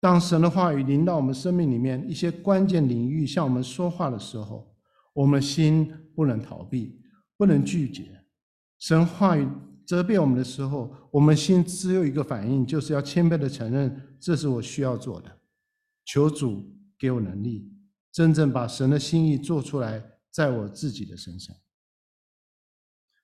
[0.00, 4.74] 当神的话语临到我们生命里面一些关键领域，向我们说话的时候，
[5.12, 7.00] 我们心不能逃避，
[7.36, 8.24] 不能拒绝。
[8.80, 9.48] 神话语
[9.86, 15.30] 责备我们的时候，我们心只有一个反应，就是要谦卑的承认，这是我需要做的。
[16.04, 16.64] 求主
[16.98, 17.72] 给我能力，
[18.12, 21.54] 真正把神的心意做出来，在我自己的身上。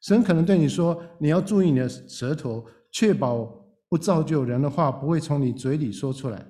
[0.00, 3.44] 神可能对你说：“你要注意你的舌头，确保
[3.88, 6.46] 不造就人的话不会从你嘴里说出来。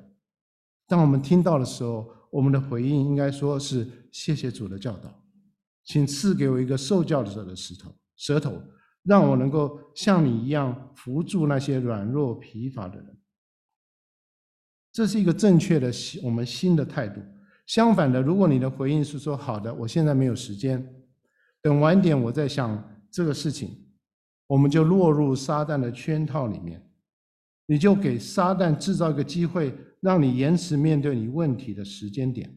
[0.86, 5.24] 当我们听到的时候，我们的回应应该说是谢谢主的教导，
[5.84, 8.62] 请赐给我一个受教者的石头舌头，
[9.02, 13.19] 让我能够像你一样扶助那些软弱疲乏的人。
[15.00, 15.90] 这是一个正确的
[16.22, 17.22] 我们新的态度。
[17.66, 20.86] 相反的，如果你的回应是说好的，我现在没有时间，
[21.62, 23.70] 等晚点我再想这个事情，
[24.46, 26.86] 我们就落入撒旦的圈套里面，
[27.64, 29.74] 你就给撒旦制造一个机会。
[30.02, 32.54] 让你延迟面对你问题的时间点，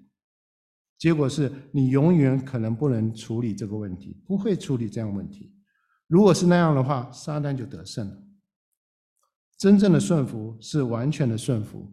[0.98, 5.56] 结果是你永远可能不能处理这个问题，不会处理这样问题。
[6.08, 8.18] 如果是那样的话，撒旦就得胜了。
[9.58, 11.90] 真正的顺服是完全的顺服，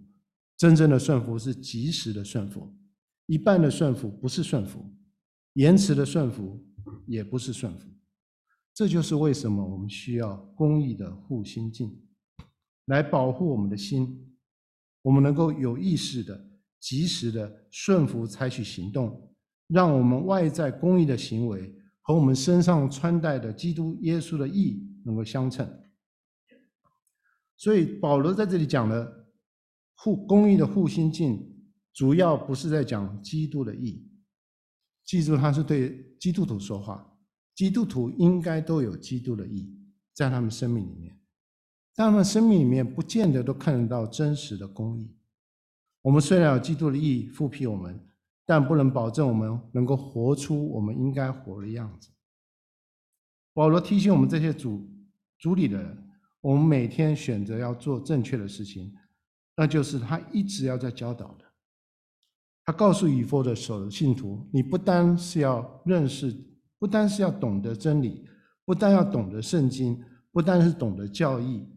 [0.61, 2.71] 真正的顺服是及时的顺服。
[3.25, 4.95] 一半的顺服不是顺服，
[5.55, 6.63] 延迟的顺服
[7.07, 7.89] 也不是顺服。
[8.75, 11.99] 这就是为什么我们需要公益的护心镜，
[12.85, 14.37] 来保护我们的心。
[15.01, 16.47] 我们能够有意识的、
[16.79, 19.35] 及时的顺服采取行动，
[19.67, 25.67] 让我们外在公益的行为和我们身上穿戴的基督耶稣的义能够相称。
[27.57, 29.20] 所以保罗在这里讲的
[30.03, 31.47] 护公义的护心镜，
[31.93, 34.11] 主要不是在讲基督的意义。
[35.05, 37.19] 记住，他是对基督徒说话，
[37.55, 39.79] 基督徒应该都有基督的意义
[40.15, 41.21] 在他们生命里面。
[41.95, 45.15] 但他们生命里面不见得都看得到真实的公义。
[46.01, 48.01] 我们虽然有基督的意义复辟我们，
[48.47, 52.09] 但不能保证我们能够活出我们应该活的样子。
[53.53, 54.89] 保罗提醒我们这些主
[55.39, 56.11] 主里的人，
[56.41, 58.95] 我们每天选择要做正确的事情，
[59.61, 61.45] 那就是他一直要在教导的。
[62.65, 66.35] 他告诉以弗所的信徒：你不单是要认识，
[66.79, 68.25] 不单是要懂得真理，
[68.65, 71.69] 不但要懂得圣经，不单是懂得教义。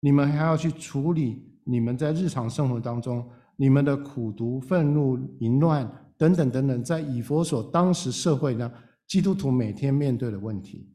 [0.00, 8.72] 你们还要去处理你们在日常生活当中你们的苦毒、愤怒、淫乱等等等等，在以弗所当时社会呢，
[9.06, 10.90] 基督徒每天面对的问题。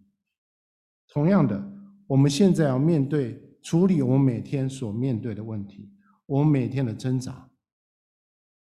[1.14, 1.64] 同样的，
[2.08, 5.88] 我们现在要面对处理我们每天所面对的问题，
[6.32, 7.50] 我们每天的挣扎。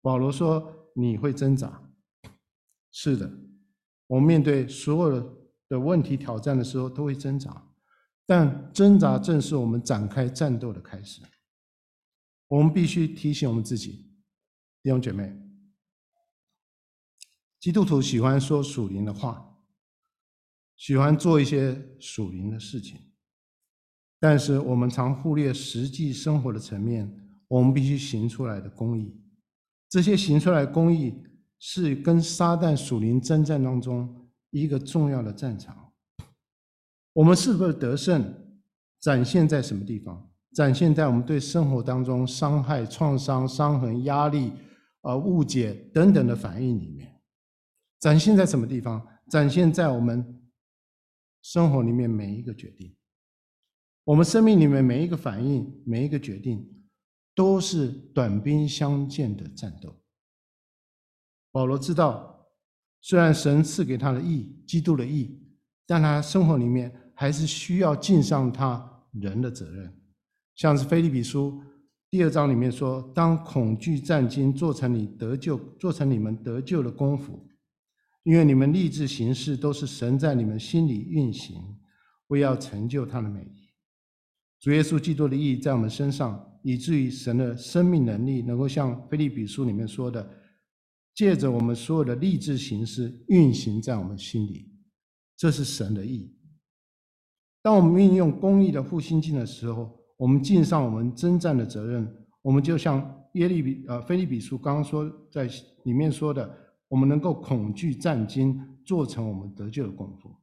[0.02, 1.88] 保罗说：“你会挣扎，
[2.90, 3.30] 是的，
[4.08, 5.36] 我们面对所有的
[5.68, 7.68] 的问题挑战的时候都会挣扎。”
[8.26, 11.22] 但挣扎正是我们展开战斗的开始。
[12.48, 14.10] 我们必须提醒我们自己，
[14.82, 15.32] 弟兄姐妹，
[17.60, 19.60] 基督徒喜欢说属灵的话，
[20.76, 23.12] 喜欢做一些属灵的事情，
[24.18, 29.20] 但是我们常忽略实际生活的层面，我们必须行出来的公义。
[29.88, 31.12] 这些行出来的公义，
[31.58, 35.92] 是跟撒旦属灵征战当中一个重要的战场。
[37.12, 38.24] 我们是不是得胜？
[39.00, 40.30] 展现在什么地方？
[40.54, 44.52] 展现在我们对生活当中伤害、创伤、伤痕、压力、
[45.00, 47.20] 啊误解等等的反应里面。
[47.98, 49.04] 展现在什么地方？
[49.28, 50.40] 展现在我们
[51.42, 52.94] 生活里面每一个决定，
[54.04, 56.79] 我们生命里面每一个反应、每一个决定，
[57.34, 59.94] 都是短兵相见的战斗。
[61.52, 62.48] 保罗知道，
[63.00, 65.38] 虽然神赐给他的义，基督的义。
[65.86, 69.92] 但他生活里面还是需要尽上他人的责任，
[70.54, 71.60] 像是腓立比书
[72.08, 77.44] 第二章里面说：“当恐惧战兢做成你得救，做成你们得救的功夫，
[78.22, 81.60] 因为你们立志行事都是神在你们心里运行，
[82.28, 83.70] 为要成就他的美意。
[84.60, 90.28] 主耶稣基督的义在我们身上，以至于神的生命能力能够像腓立比书里面说的，
[91.14, 94.70] 借着我们所有的立志形式运行在我们心里。”
[95.36, 96.36] 这是神的义。
[97.62, 102.06] 当我们运用公义的护心镜的时候，我们尽上我们征战的责任。
[102.42, 105.48] 我们就像耶利比呃腓立比书刚刚说在
[105.84, 106.50] 里面说的，
[106.88, 110.34] 我们能够恐惧战兢，做成我们得救的功夫。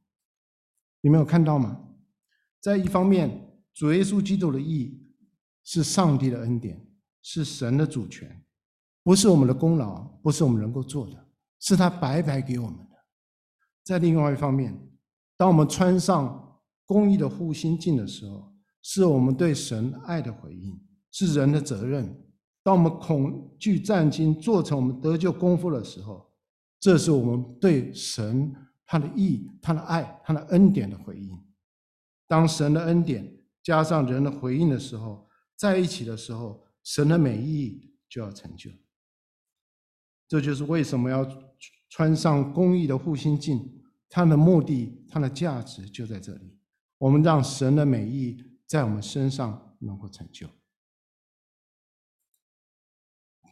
[1.00, 1.80] 你们有看到吗？
[2.60, 4.97] 在一方面，主耶稣基督的意义
[5.70, 6.82] 是上帝的恩典，
[7.20, 8.42] 是神的主权，
[9.02, 11.28] 不是我们的功劳，不是我们能够做的，
[11.60, 12.96] 是他白白给我们的。
[13.84, 14.74] 在另外一方面，
[15.36, 18.50] 当我们穿上公义的护心镜的时候，
[18.80, 20.74] 是我们对神爱的回应，
[21.10, 22.18] 是人的责任。
[22.62, 26.32] 当我们恐惧战兢，做成我们得救功夫的时候，
[26.80, 28.50] 这是我们对神
[28.86, 31.38] 他的义、他的爱、他的恩典的回应。
[32.26, 33.30] 当神的恩典
[33.62, 35.27] 加上人的回应的时候，
[35.58, 38.70] 在一起的时候神的美意就要成就。
[40.28, 41.26] 这就是为什么要
[41.90, 46.56] 穿上公益的护心镜它的目的它的价值就在这里。
[46.96, 50.48] 我们让神的美意在我们身上能够成就。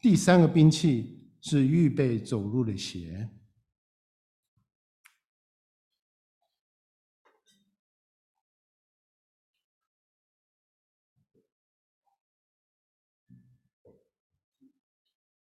[0.00, 3.28] 第三个兵器是预备走路的鞋。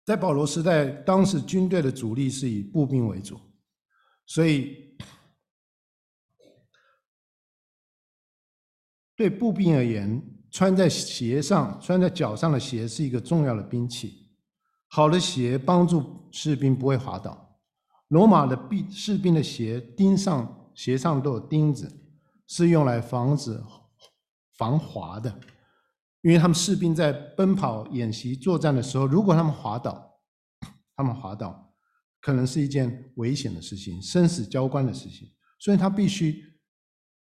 [0.06, 3.40] 在保罗时代，当时军队的主力是以步兵为主，
[4.26, 4.98] 所以
[9.16, 14.30] 对步兵而言，穿在鞋上、穿在脚上的鞋是一个重要的兵器。
[14.90, 17.58] 好的鞋帮助士兵不会滑倒。
[18.10, 21.90] 罗马的兵士兵的鞋钉上鞋上都有钉子，
[22.48, 23.60] 是用来防止
[24.58, 25.40] 防滑的。
[26.24, 30.20] 因为他们士兵在奔跑、演习、作战的时候，如果他们滑倒，
[30.96, 31.74] 他们滑倒，
[32.22, 35.28] 可能是一件危险的事情，生死交关的事情，
[35.60, 36.42] 所以他必须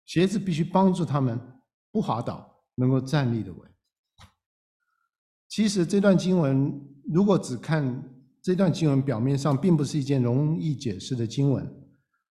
[0.04, 1.40] 鞋子必须帮助他们
[1.90, 3.70] 不滑倒，能够站立的稳。
[5.48, 6.78] 其实这段经文，
[7.10, 8.04] 如果只看
[8.42, 11.66] 这段经文，表面上并不是一件容易解释的经文。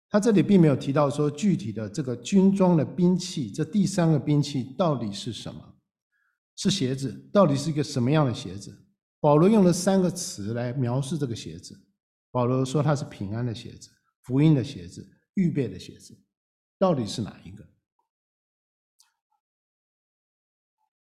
[0.08, 5.75] 他这里并没有提到说具体的这个军装的兵器，这第三个兵器到底是什么？
[6.56, 8.74] 是鞋子，到底是一个什么样的鞋子？
[9.20, 11.78] 保罗用了三个词来描述这个鞋子。
[12.30, 13.90] 保罗说它是平安的鞋子、
[14.22, 16.16] 福音的鞋子、预备的鞋子，
[16.78, 17.66] 到底是哪一个？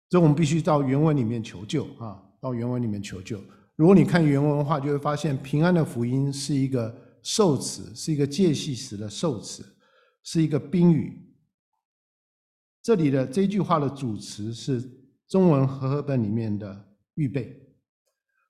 [0.09, 3.39] 这我们必须到原文里面求救啊，到原文里面求救。
[3.75, 9.77] 如果你看原文的话，就会发现平安的福音是一个受词，是一个介系词的受词，
[10.23, 11.35] 是一个宾语。
[12.81, 15.05] 这里的这句话的主词是。
[15.28, 17.59] 中文和合本里面的预备，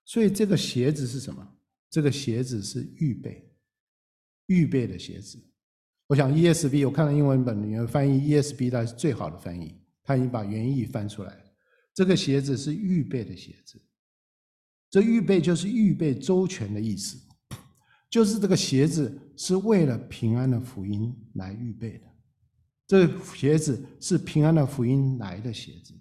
[0.03, 1.47] 所以这个鞋子是什么？
[1.89, 3.49] 这个鞋子是预备，
[4.47, 5.41] 预备的鞋子。
[6.07, 11.43] 我想 ESV，我看了英文本里面翻译 E S B 它是最好的翻译，它已经把原意翻出来了。
[11.93, 13.81] 这个鞋子是预备的鞋子，
[14.89, 17.17] 这预备就是预备周全的意思，
[18.09, 22.05] 就是这个鞋子是为了平安的福音来预备的。
[22.85, 25.93] 这鞋子是平安的福音来的鞋子。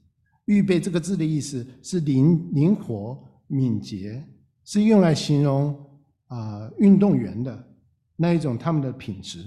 [0.46, 4.22] 预备这个字的意思是灵灵活、敏捷，
[4.64, 5.74] 是用来形容
[6.26, 7.66] 啊、运动员的
[8.16, 9.44] 那一种他们的品质。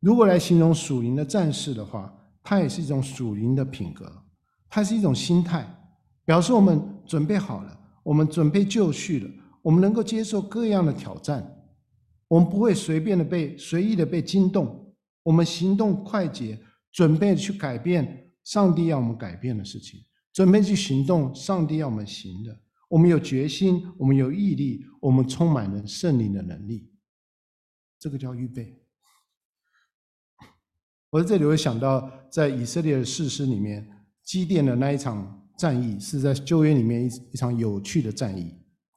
[0.00, 4.10] 如果来形容属灵的战士的话，它也是一种属灵的品格，
[4.68, 5.66] 它是一种心态，
[6.26, 9.30] 表示我们准备好了，我们准备就绪了，
[9.62, 11.64] 我们能够接受各样的挑战，
[12.28, 16.58] 我们不会随便的被随意的被惊动，我们行动快捷，
[16.92, 18.23] 准备去改变。
[18.44, 21.34] 上帝要我们改变的事情，准备去行动。
[21.34, 26.92] 上帝要我们行的，我们有决心，我们有毅力，我们充满了圣灵的能力。
[27.98, 28.78] 这个叫预备。
[31.08, 33.88] 我在这里会想到，在以色列的士师里面，
[34.22, 38.54] 基甸的那一场战役，是在旧约里面一一场有趣的战役，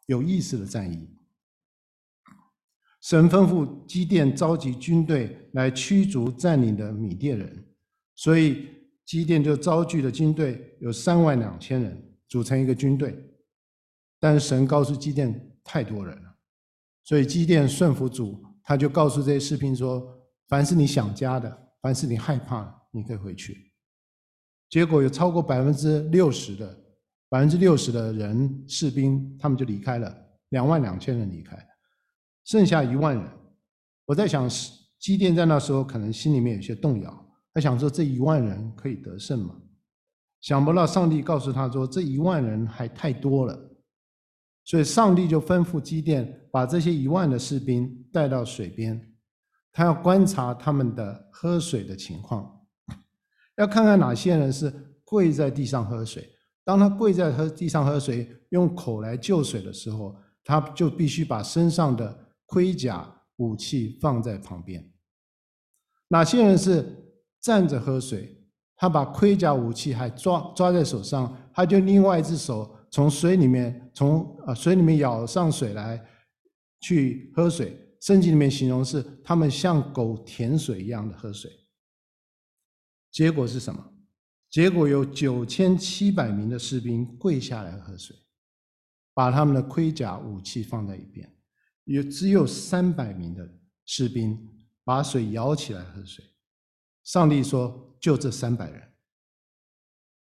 [0.08, 1.08] 有意思的战役。
[3.02, 7.66] 神吩咐基甸召集军队来驱逐占领的米甸人，
[8.14, 8.76] 所以。
[9.08, 13.18] 基甸就召集的军队，有三万两千人组成一个军队，
[14.20, 16.36] 但是神告诉基甸太多人了，
[17.06, 20.06] 所以基甸顺服主，他就告诉这些士兵说：
[20.50, 23.72] 凡是你想家的，凡是你害怕的，你可以回去。
[24.70, 26.78] 结果有超过百分之六十的
[27.30, 30.14] 百分之六十的人士兵，他们就离开了，
[30.50, 31.58] 两万两千人离开，
[32.44, 33.26] 剩下一万人。
[34.04, 34.50] 我在想，
[35.00, 37.27] 基甸在那时候可能心里面有些动摇。
[37.58, 39.56] 他想说这一万人可以得胜吗？
[40.42, 43.76] 想不到上帝告诉他说这一万人还太多了，
[44.64, 49.12] 所以上帝就吩咐基甸把这些一万的士兵带到水边，
[49.74, 52.62] 他要观察他们的喝水的情况，
[53.56, 54.72] 要看看哪些人是
[55.04, 56.30] 跪在地上喝水。
[56.64, 64.88] 当他跪在喝地上喝水，用口来救水的时候，他就必须把身上的盔甲武器放在旁边。
[66.10, 67.04] 哪些人是？
[67.42, 68.38] 站着喝水，
[68.76, 76.04] 他把盔甲武器还抓抓在手上，他就另外一只手从水里面从啊水里面舀上水来
[76.80, 77.84] 去喝水。
[78.00, 81.52] 圣经里面形容是他们像狗舔水一样的喝水。
[83.12, 83.94] 结果是什么？
[84.52, 88.16] 结果有九千七百名的士兵跪下来喝水，
[89.14, 91.28] 把他们的盔甲武器放在一边，
[91.86, 93.50] 有只有三百名的
[93.86, 94.38] 士兵
[94.84, 96.24] 把水舀起来喝水。
[97.08, 98.84] 上帝说：“就这三百人，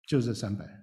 [0.06, 0.80] 就这三百人，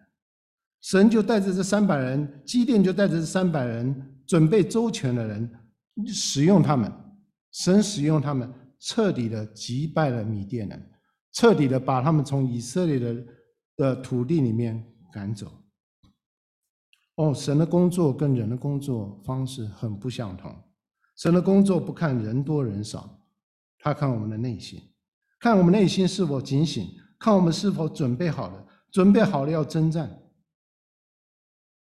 [0.79, 5.51] 神就带着这三百人，基甸就带着这三百人，准备周全的人，
[6.05, 6.91] 使用他们，
[7.51, 10.91] 神使用他们，彻底的击败了米甸人，
[11.31, 13.25] 彻底的把他们从以色列的
[13.75, 15.51] 的土地里面赶走。
[17.15, 20.55] 哦，神的工作跟人的工作方式很不相同。
[21.15, 23.19] 神的工作不看人多人少，
[23.79, 24.79] 他看我们的内心，
[25.47, 30.21] 看我们内心是否警醒，看我们是否准备好了，准备好了要征战。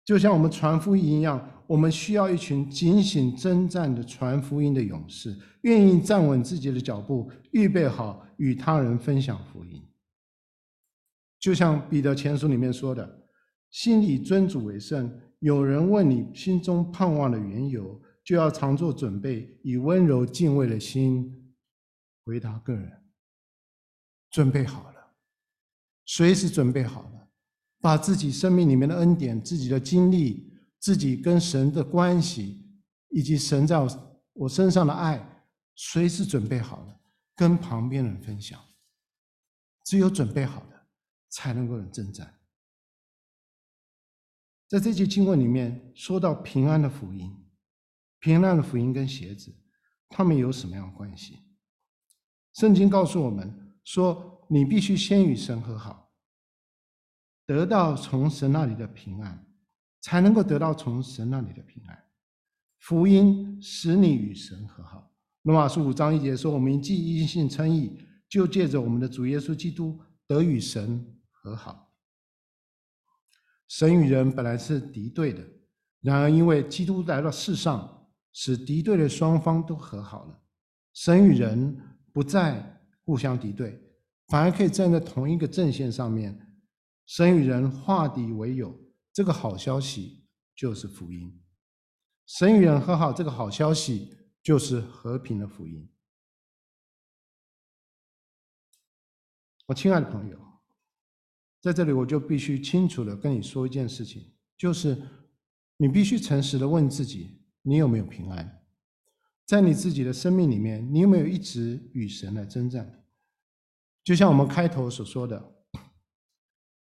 [0.05, 9.85] 就像我们传福音一样，我们需要一群警醒征战的传福音的勇士，愿意站稳自己的脚步，预备好与他人分享福音。
[11.37, 13.19] 就像彼得前书里面说的。
[13.69, 15.13] 心里尊主为圣。
[15.39, 21.53] 有人问你心中盼望的缘由，就要常做准备，以温柔敬畏的心
[22.23, 23.00] 回答个人。
[24.31, 25.13] 准备好了，
[26.05, 27.29] 随时准备好了，
[27.79, 32.65] 把自己生命里面的恩典、自己的经历、自己跟神的关系，
[33.09, 33.77] 以及神在
[34.33, 36.99] 我身上的爱，随时准备好了，
[37.35, 38.59] 跟旁边人分享。
[39.83, 40.87] 只有准备好了，
[41.29, 42.33] 才能够有征战。
[44.69, 47.35] 在这节经文里面说到平安的福音，
[48.19, 49.53] 平安的福音跟鞋子，
[50.07, 51.39] 他们有什么样的关系？
[52.53, 56.11] 圣经告诉我们说，你必须先与神和好，
[57.45, 59.45] 得到从神那里的平安，
[59.99, 62.03] 才能够得到从神那里的平安。
[62.79, 65.11] 福音使你与神和好。
[65.43, 71.91] 罗马书五章一节说：“我们既因信称义，就借着我们的主耶稣基督得与神和好。”
[73.67, 75.43] 神与人本来是敌对的，
[76.01, 80.39] 然而因为基督来到世上，使敌对的双方都和好了。
[80.93, 81.79] 神与人
[82.11, 83.81] 不再互相敌对，
[84.27, 86.55] 反而可以站在同一个阵线上面。
[87.05, 88.79] 神与人化敌为友，
[89.11, 90.25] 这个好消息
[90.55, 91.41] 就是福音。
[92.25, 95.89] 神与人和好，这个好消息就是和平的福音。
[99.67, 100.39] 我亲爱的朋友。
[101.59, 104.99] 在这里，我就必须清楚的跟你说一件事情，就是
[105.77, 108.60] 你必须诚实的问自己：你有没有平安？
[109.51, 113.03] 在你自己的生命里面，你有没有一直与神来征战？
[114.01, 115.55] 就像我们开头所说的，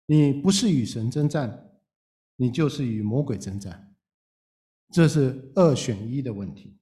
[0.05, 1.69] 你不是与神征战，
[2.37, 3.93] 你就是与魔鬼征战，
[4.89, 6.79] 这是二选一的问题。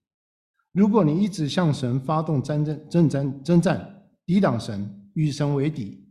[0.74, 6.08] 如果你一直向神发动战争、征战、征战，抵挡神，与神为敌。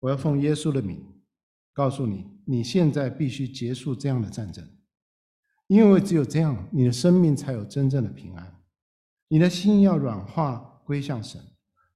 [0.00, 1.06] 我要奉耶稣的名
[1.72, 4.75] 告诉你，你现在必须结束这样的战争，
[5.66, 8.62] 因为只有这样，你的生命才有真正的平安。
[9.28, 11.42] 你的心要软化归向神，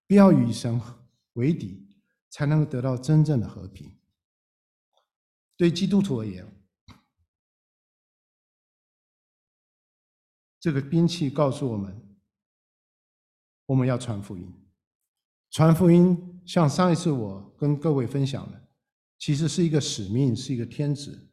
[0.09, 0.81] 不要与神
[1.35, 1.89] 为敌，
[2.29, 3.97] 才能够得到真正的和平。
[5.57, 6.45] 对基督徒而言，
[10.59, 12.19] 这个兵器告诉我们，
[13.67, 14.53] 我们要传福音，
[15.51, 16.43] 传福音。
[16.45, 18.69] 像上一次我跟各位分享的，
[19.19, 21.30] 其实是一个使命，是一个天职。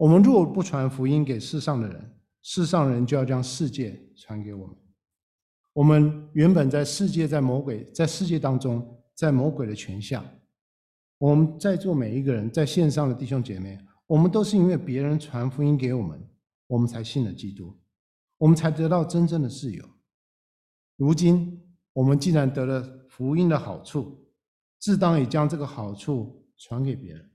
[0.00, 4.74] 我们若不传福音给世上的人，世上人就要将世界传给我们。
[5.74, 10.24] 我们原本在世界，在魔鬼，在世界当中，在魔鬼的权下。
[11.18, 16.18] 我们在座每一个人，在线上的弟兄姐妹，我们都是因为别人传福音给我们，
[16.66, 17.78] 我们才信了基督，
[18.38, 19.84] 我们才得到真正的自由。
[20.96, 24.26] 如今我们既然得了福音的好处，
[24.78, 27.30] 自当也将这个好处传给别人。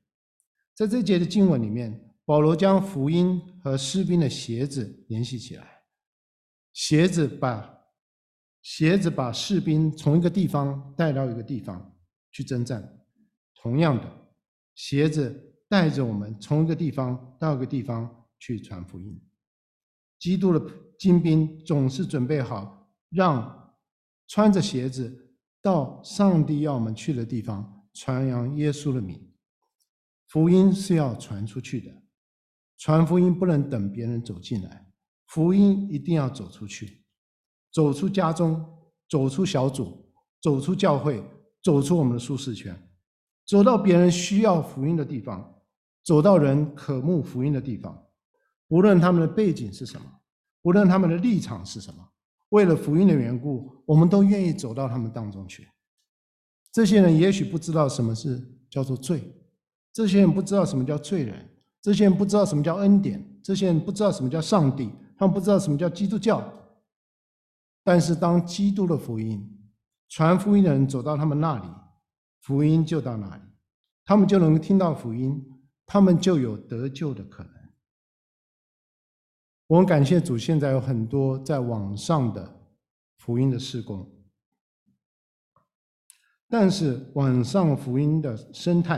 [0.74, 5.84] 在这节的经文里面，保罗将福音和士兵的鞋子联系起来。
[6.74, 7.86] 鞋子把
[8.62, 11.96] 鞋子把士兵从一个地方带到一个地方
[12.32, 13.06] 去征战。
[13.54, 14.12] 同样的，
[14.74, 19.22] 鞋子带着我们从一个地方到一个地方去传福音。
[20.20, 23.76] 基督的精兵总是准备好，让
[24.28, 25.22] 穿着鞋子。
[25.62, 29.34] 到上帝要我们去的地方，传扬耶稣的名。
[30.28, 31.92] 福音是要传出去的，
[32.78, 34.86] 传福音不能等别人走进来，
[35.28, 37.04] 福音一定要走出去，
[37.72, 38.66] 走出家中，
[39.10, 40.12] 走出小组，
[40.42, 41.24] 走出教会，
[41.64, 42.76] 走出我们的舒适圈，
[43.46, 45.62] 走到别人需要福音的地方，
[46.04, 48.08] 走到人渴慕福音的地方，
[48.68, 50.06] 无论他们的背景是什么，
[50.64, 52.10] 无论他们的立场是什么。
[52.50, 55.68] 为了福音的缘故，我们都愿意走到他们当中去。
[56.72, 59.34] 这些人也许不知道什么是叫做罪，
[59.92, 61.50] 这些人不知道什么叫罪人，
[61.86, 66.44] 这些人不知道什么叫恩典，这些人不知道什么叫上帝，他们不知道什么叫基督教。
[67.84, 69.70] 但是当基督的福音
[70.10, 71.70] 传福音的人走到他们那里，
[72.42, 73.44] 福音就到那里，
[74.04, 75.40] 他们就能听到福音，
[75.86, 77.54] 他们就有得救的可能。
[79.68, 82.68] 我们感谢主，现在有很多在网上的
[83.20, 84.12] 福音的施工，
[86.50, 88.98] 但是网上福音的生态，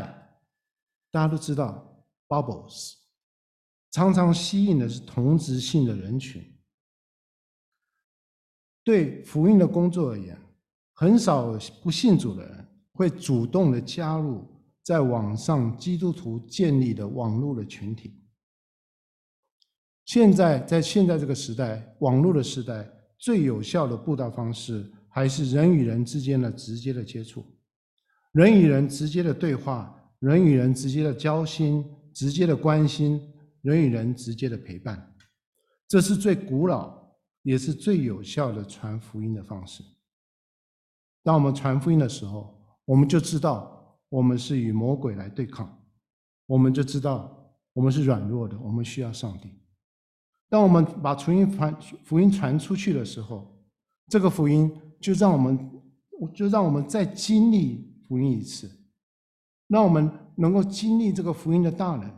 [1.11, 1.83] 大家都知道
[2.27, 2.93] ，bubbles
[3.91, 6.43] 常常吸引的是同质性的人群。
[8.83, 10.39] 对福音的工作而言，
[10.93, 14.47] 很少不信主的人会主动的加入
[14.81, 18.23] 在网上基督徒建立的网络的群体。
[20.05, 27.45] 现在在现在这个时代，网络的时代，最有效的布道方式还是人与人之间的直接的接触，
[28.31, 31.83] 人与人直接的对话，人与人直接的交心，
[32.17, 33.21] 直接的关心，
[33.61, 35.15] 人与人直接的陪伴，
[35.87, 36.99] 这是最古老
[37.43, 39.83] 也是最有效的传福音的方式。
[41.21, 45.79] 当我们传福音的时候，我们就知道我们是与魔鬼来对抗，
[46.47, 49.53] 我们就知道我们是软弱的，我们需要上帝。
[50.49, 53.63] 当我们把福音传福音传出去的时候，
[54.07, 55.71] 这个福音就让我们
[56.33, 58.67] 就让我们再经历福音一次，
[59.67, 62.09] 让我们能够经历这个福音的大能，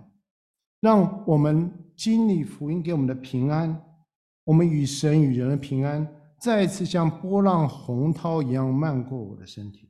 [0.80, 3.84] 让我们经历福音给我们的平安，
[4.44, 6.08] 我们与神与人的平安，
[6.40, 9.90] 再一次像波浪洪涛一样漫过我的身体。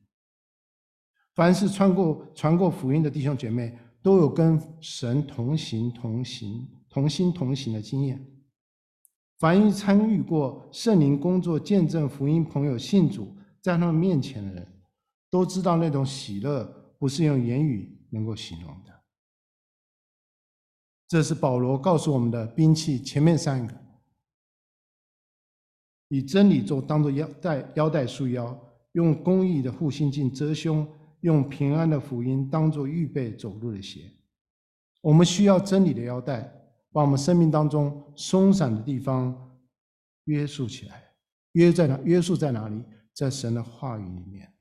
[1.36, 6.68] 凡是穿过传过福音的弟兄姐妹，都有跟神同行同行。
[6.92, 8.20] 同心同行的经验，
[9.38, 14.68] 凡一参与过圣灵工作、见证福音、朋友信主，在他们面前的人，
[15.30, 16.66] 都知道那种喜乐
[16.98, 19.03] 不是用言语能够形容的。
[21.07, 23.76] 这是保罗告诉我们的兵器，前面三个：
[26.10, 28.53] 以真理做当做腰带，腰带束腰；
[28.91, 30.86] 用公义的护心镜遮胸；
[31.22, 34.12] 用平安的福音当做预备走路的鞋。
[35.01, 36.55] 我们需要真理的腰带。
[36.91, 39.55] 把我们生命当中松散的地方
[40.24, 41.14] 约束起来，
[41.51, 41.99] 约在哪？
[42.03, 42.84] 约束在哪里？
[43.14, 44.51] 在神的话语里面，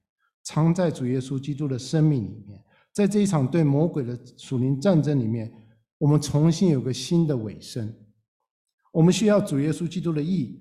[0.43, 2.63] 藏在主耶稣基督的生命里面。
[2.99, 5.49] 在这一场对魔鬼的属灵战争里面，
[5.99, 7.95] 我们重新有个新的尾声。
[8.91, 10.61] 我们需要主耶稣基督的义，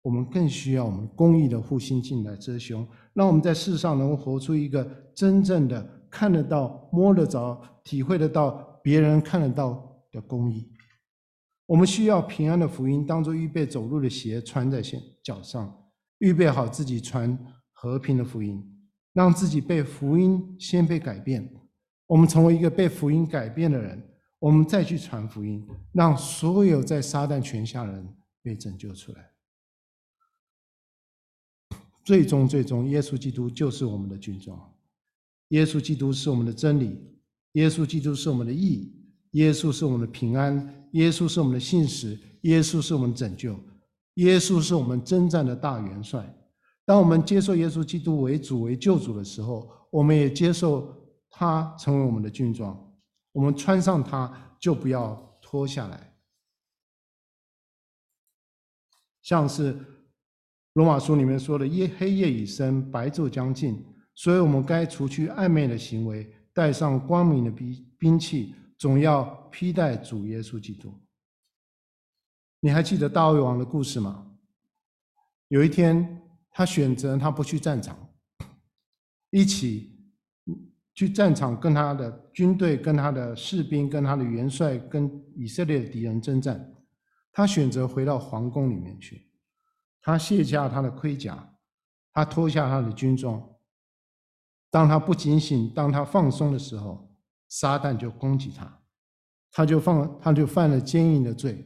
[0.00, 4.82] 我们更需要我们公义的护心镜来遮胸，让我们在世上能够活出一个
[5.14, 10.66] 真正的看得到、摸得着、体会得到别人看得到的公义。
[11.66, 14.80] 我们需要平安的福音当做预备走路的鞋穿在
[15.22, 17.38] 脚上，预备好自己传
[17.74, 18.64] 和平的福音，
[19.12, 21.46] 让自己被福音先被改变。
[22.14, 24.00] 我们成为一个被福音改变的人，
[24.38, 28.08] 我们再去传福音，让所有在撒旦权下的人
[28.40, 29.32] 被拯救出来。
[32.04, 34.56] 最终，最终，耶稣基督就是我们的军装，
[35.48, 36.96] 耶稣基督是我们的真理，
[37.54, 38.94] 耶稣基督是我们的义，
[39.32, 40.86] 耶稣是我们的平安。
[40.92, 43.58] 耶稣是我们的信实，耶稣是我们拯救，
[44.14, 46.32] 耶稣是我们征战的大元帅。
[46.86, 50.94] 当我们接受耶稣基督为主为救主的时候，我们也接受
[51.36, 52.74] 他成为我们的军装。
[53.32, 56.16] 我们穿上它，就不要脱下来。
[59.22, 59.76] 像是
[60.74, 70.92] 罗马书里面说的：“夜黑夜已深，白昼将近，所以我们该除去暧昧的行为，带上光明的兵兵器。”总要披戴主耶稣基督。
[72.60, 74.36] 你还记得大卫王的故事吗？
[75.48, 77.96] 有一天，他选择他不去战场，
[79.30, 79.93] 一起
[80.94, 86.72] 去战场跟他的军队、跟他的士兵、跟他的元帅、跟以色列的敌人征战。
[87.32, 89.28] 他选择回到皇宫里面去，
[90.00, 91.54] 他卸下他的盔甲，
[92.12, 93.42] 他脱下他的军装。
[94.70, 97.10] 当他不警醒，当他放松的时候。
[97.46, 98.82] 撒旦就攻击他，
[99.52, 101.64] 他就犯，他就犯了奸淫的罪，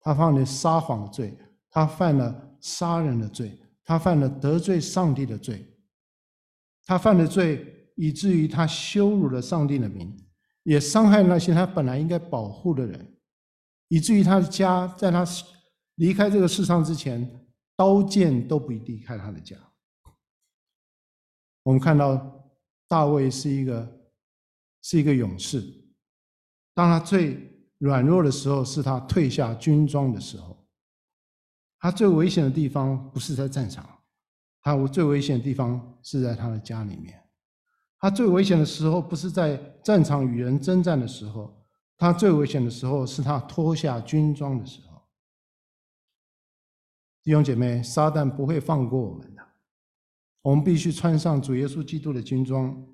[0.00, 1.34] 他犯了撒谎的罪，
[1.70, 5.66] 他犯了杀人的罪，他犯了得罪上帝的罪，
[6.84, 10.16] 他犯了罪，以至于他羞辱了上帝的名，
[10.62, 13.16] 也伤害那些他本来应该保护的人，
[13.88, 15.24] 以至于他的家在他
[15.96, 19.56] 离开这个世上之前，刀剑都不离开他的家。
[21.62, 22.48] 我们看到
[22.88, 24.00] 大卫是一个。
[24.86, 25.64] 是一个勇士。
[26.74, 27.40] 当他最
[27.78, 30.68] 软弱的时候，是他退下军装的时候。
[31.78, 33.88] 他最危险的地方不是在战场，
[34.60, 37.18] 他最危险的地方是在他的家里面。
[38.04, 41.64] 他最危险的时候不是在战场与人征战的时候，
[41.96, 45.02] 他最危险的时候是他脱下军装的时候。
[47.22, 49.42] 弟兄姐妹，撒旦不会放过我们的，
[50.42, 52.86] 我们必须穿上主耶稣基督的军装。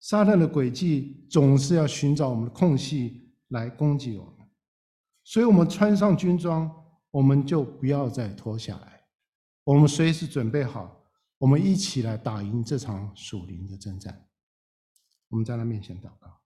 [0.00, 4.48] 撒旦的诡计总是要寻找我们的空隙来攻击我们，
[5.22, 6.68] 所以，我们穿上军装，
[7.12, 9.04] 我们就不要再脱下来，
[9.62, 11.01] 我们随时准备好，
[11.42, 14.28] 我们一起来打赢这场属灵的征战。
[15.26, 16.40] 我们在他面前祷告。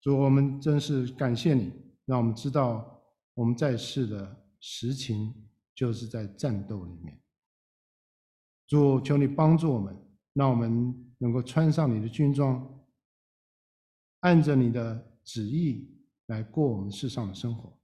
[0.00, 1.72] 主，我们真是感谢你，
[2.04, 3.02] 让我们知道
[3.34, 5.34] 我们在世的实情
[5.74, 7.20] 就是在战斗里面。
[8.68, 9.92] 主，求你帮助我们，
[10.32, 12.86] 让我们能够穿上你的军装，
[14.20, 15.92] 按着你的旨意
[16.26, 17.76] 来过我们世上的生活，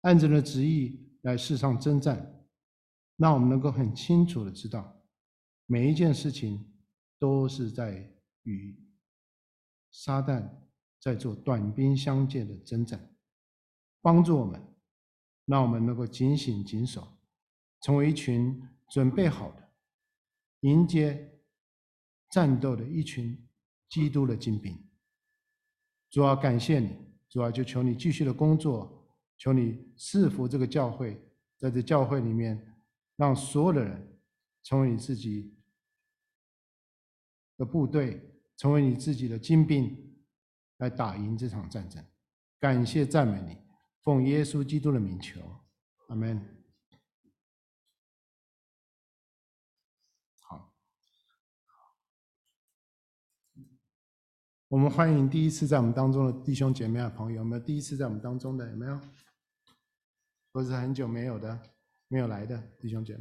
[0.00, 2.39] 按着你的旨意来世上征战，
[3.20, 4.98] 让我们能够很清楚的知道，
[5.66, 6.72] 每一件事情
[7.18, 8.10] 都是在
[8.44, 8.74] 与
[9.90, 10.48] 撒旦
[10.98, 13.14] 在做短兵相接的征战，
[14.00, 14.58] 帮助我们，
[15.44, 17.06] 让我们能够警醒谨守，
[17.82, 19.68] 成为一群准备好的。
[20.60, 21.38] 迎接
[22.30, 23.46] 战斗的一群
[23.90, 24.82] 基督的精兵，
[26.08, 26.96] 主要，感谢你，
[27.28, 29.06] 主要，就求你继续的工作，
[29.36, 31.22] 求你赐福这个教会，
[31.58, 32.69] 在这教会里面，
[33.20, 34.18] 让所有的人
[34.62, 35.54] 成为你自己
[37.58, 38.18] 的部队，
[38.56, 40.16] 成为你自己的精兵，
[40.78, 42.02] 来打赢这场战争。
[42.58, 43.58] 感谢赞美你，
[44.00, 45.38] 奉耶稣基督的名求，
[46.06, 46.56] 阿门。
[54.68, 58.70] 我们欢迎第一次在我们当中的弟兄姐妹啊朋友，有没有第一次在我们当中的？
[58.70, 58.98] 有没有？
[60.54, 61.69] 或是很久没有的、
[62.12, 63.18] 没有来的弟兄姐妹？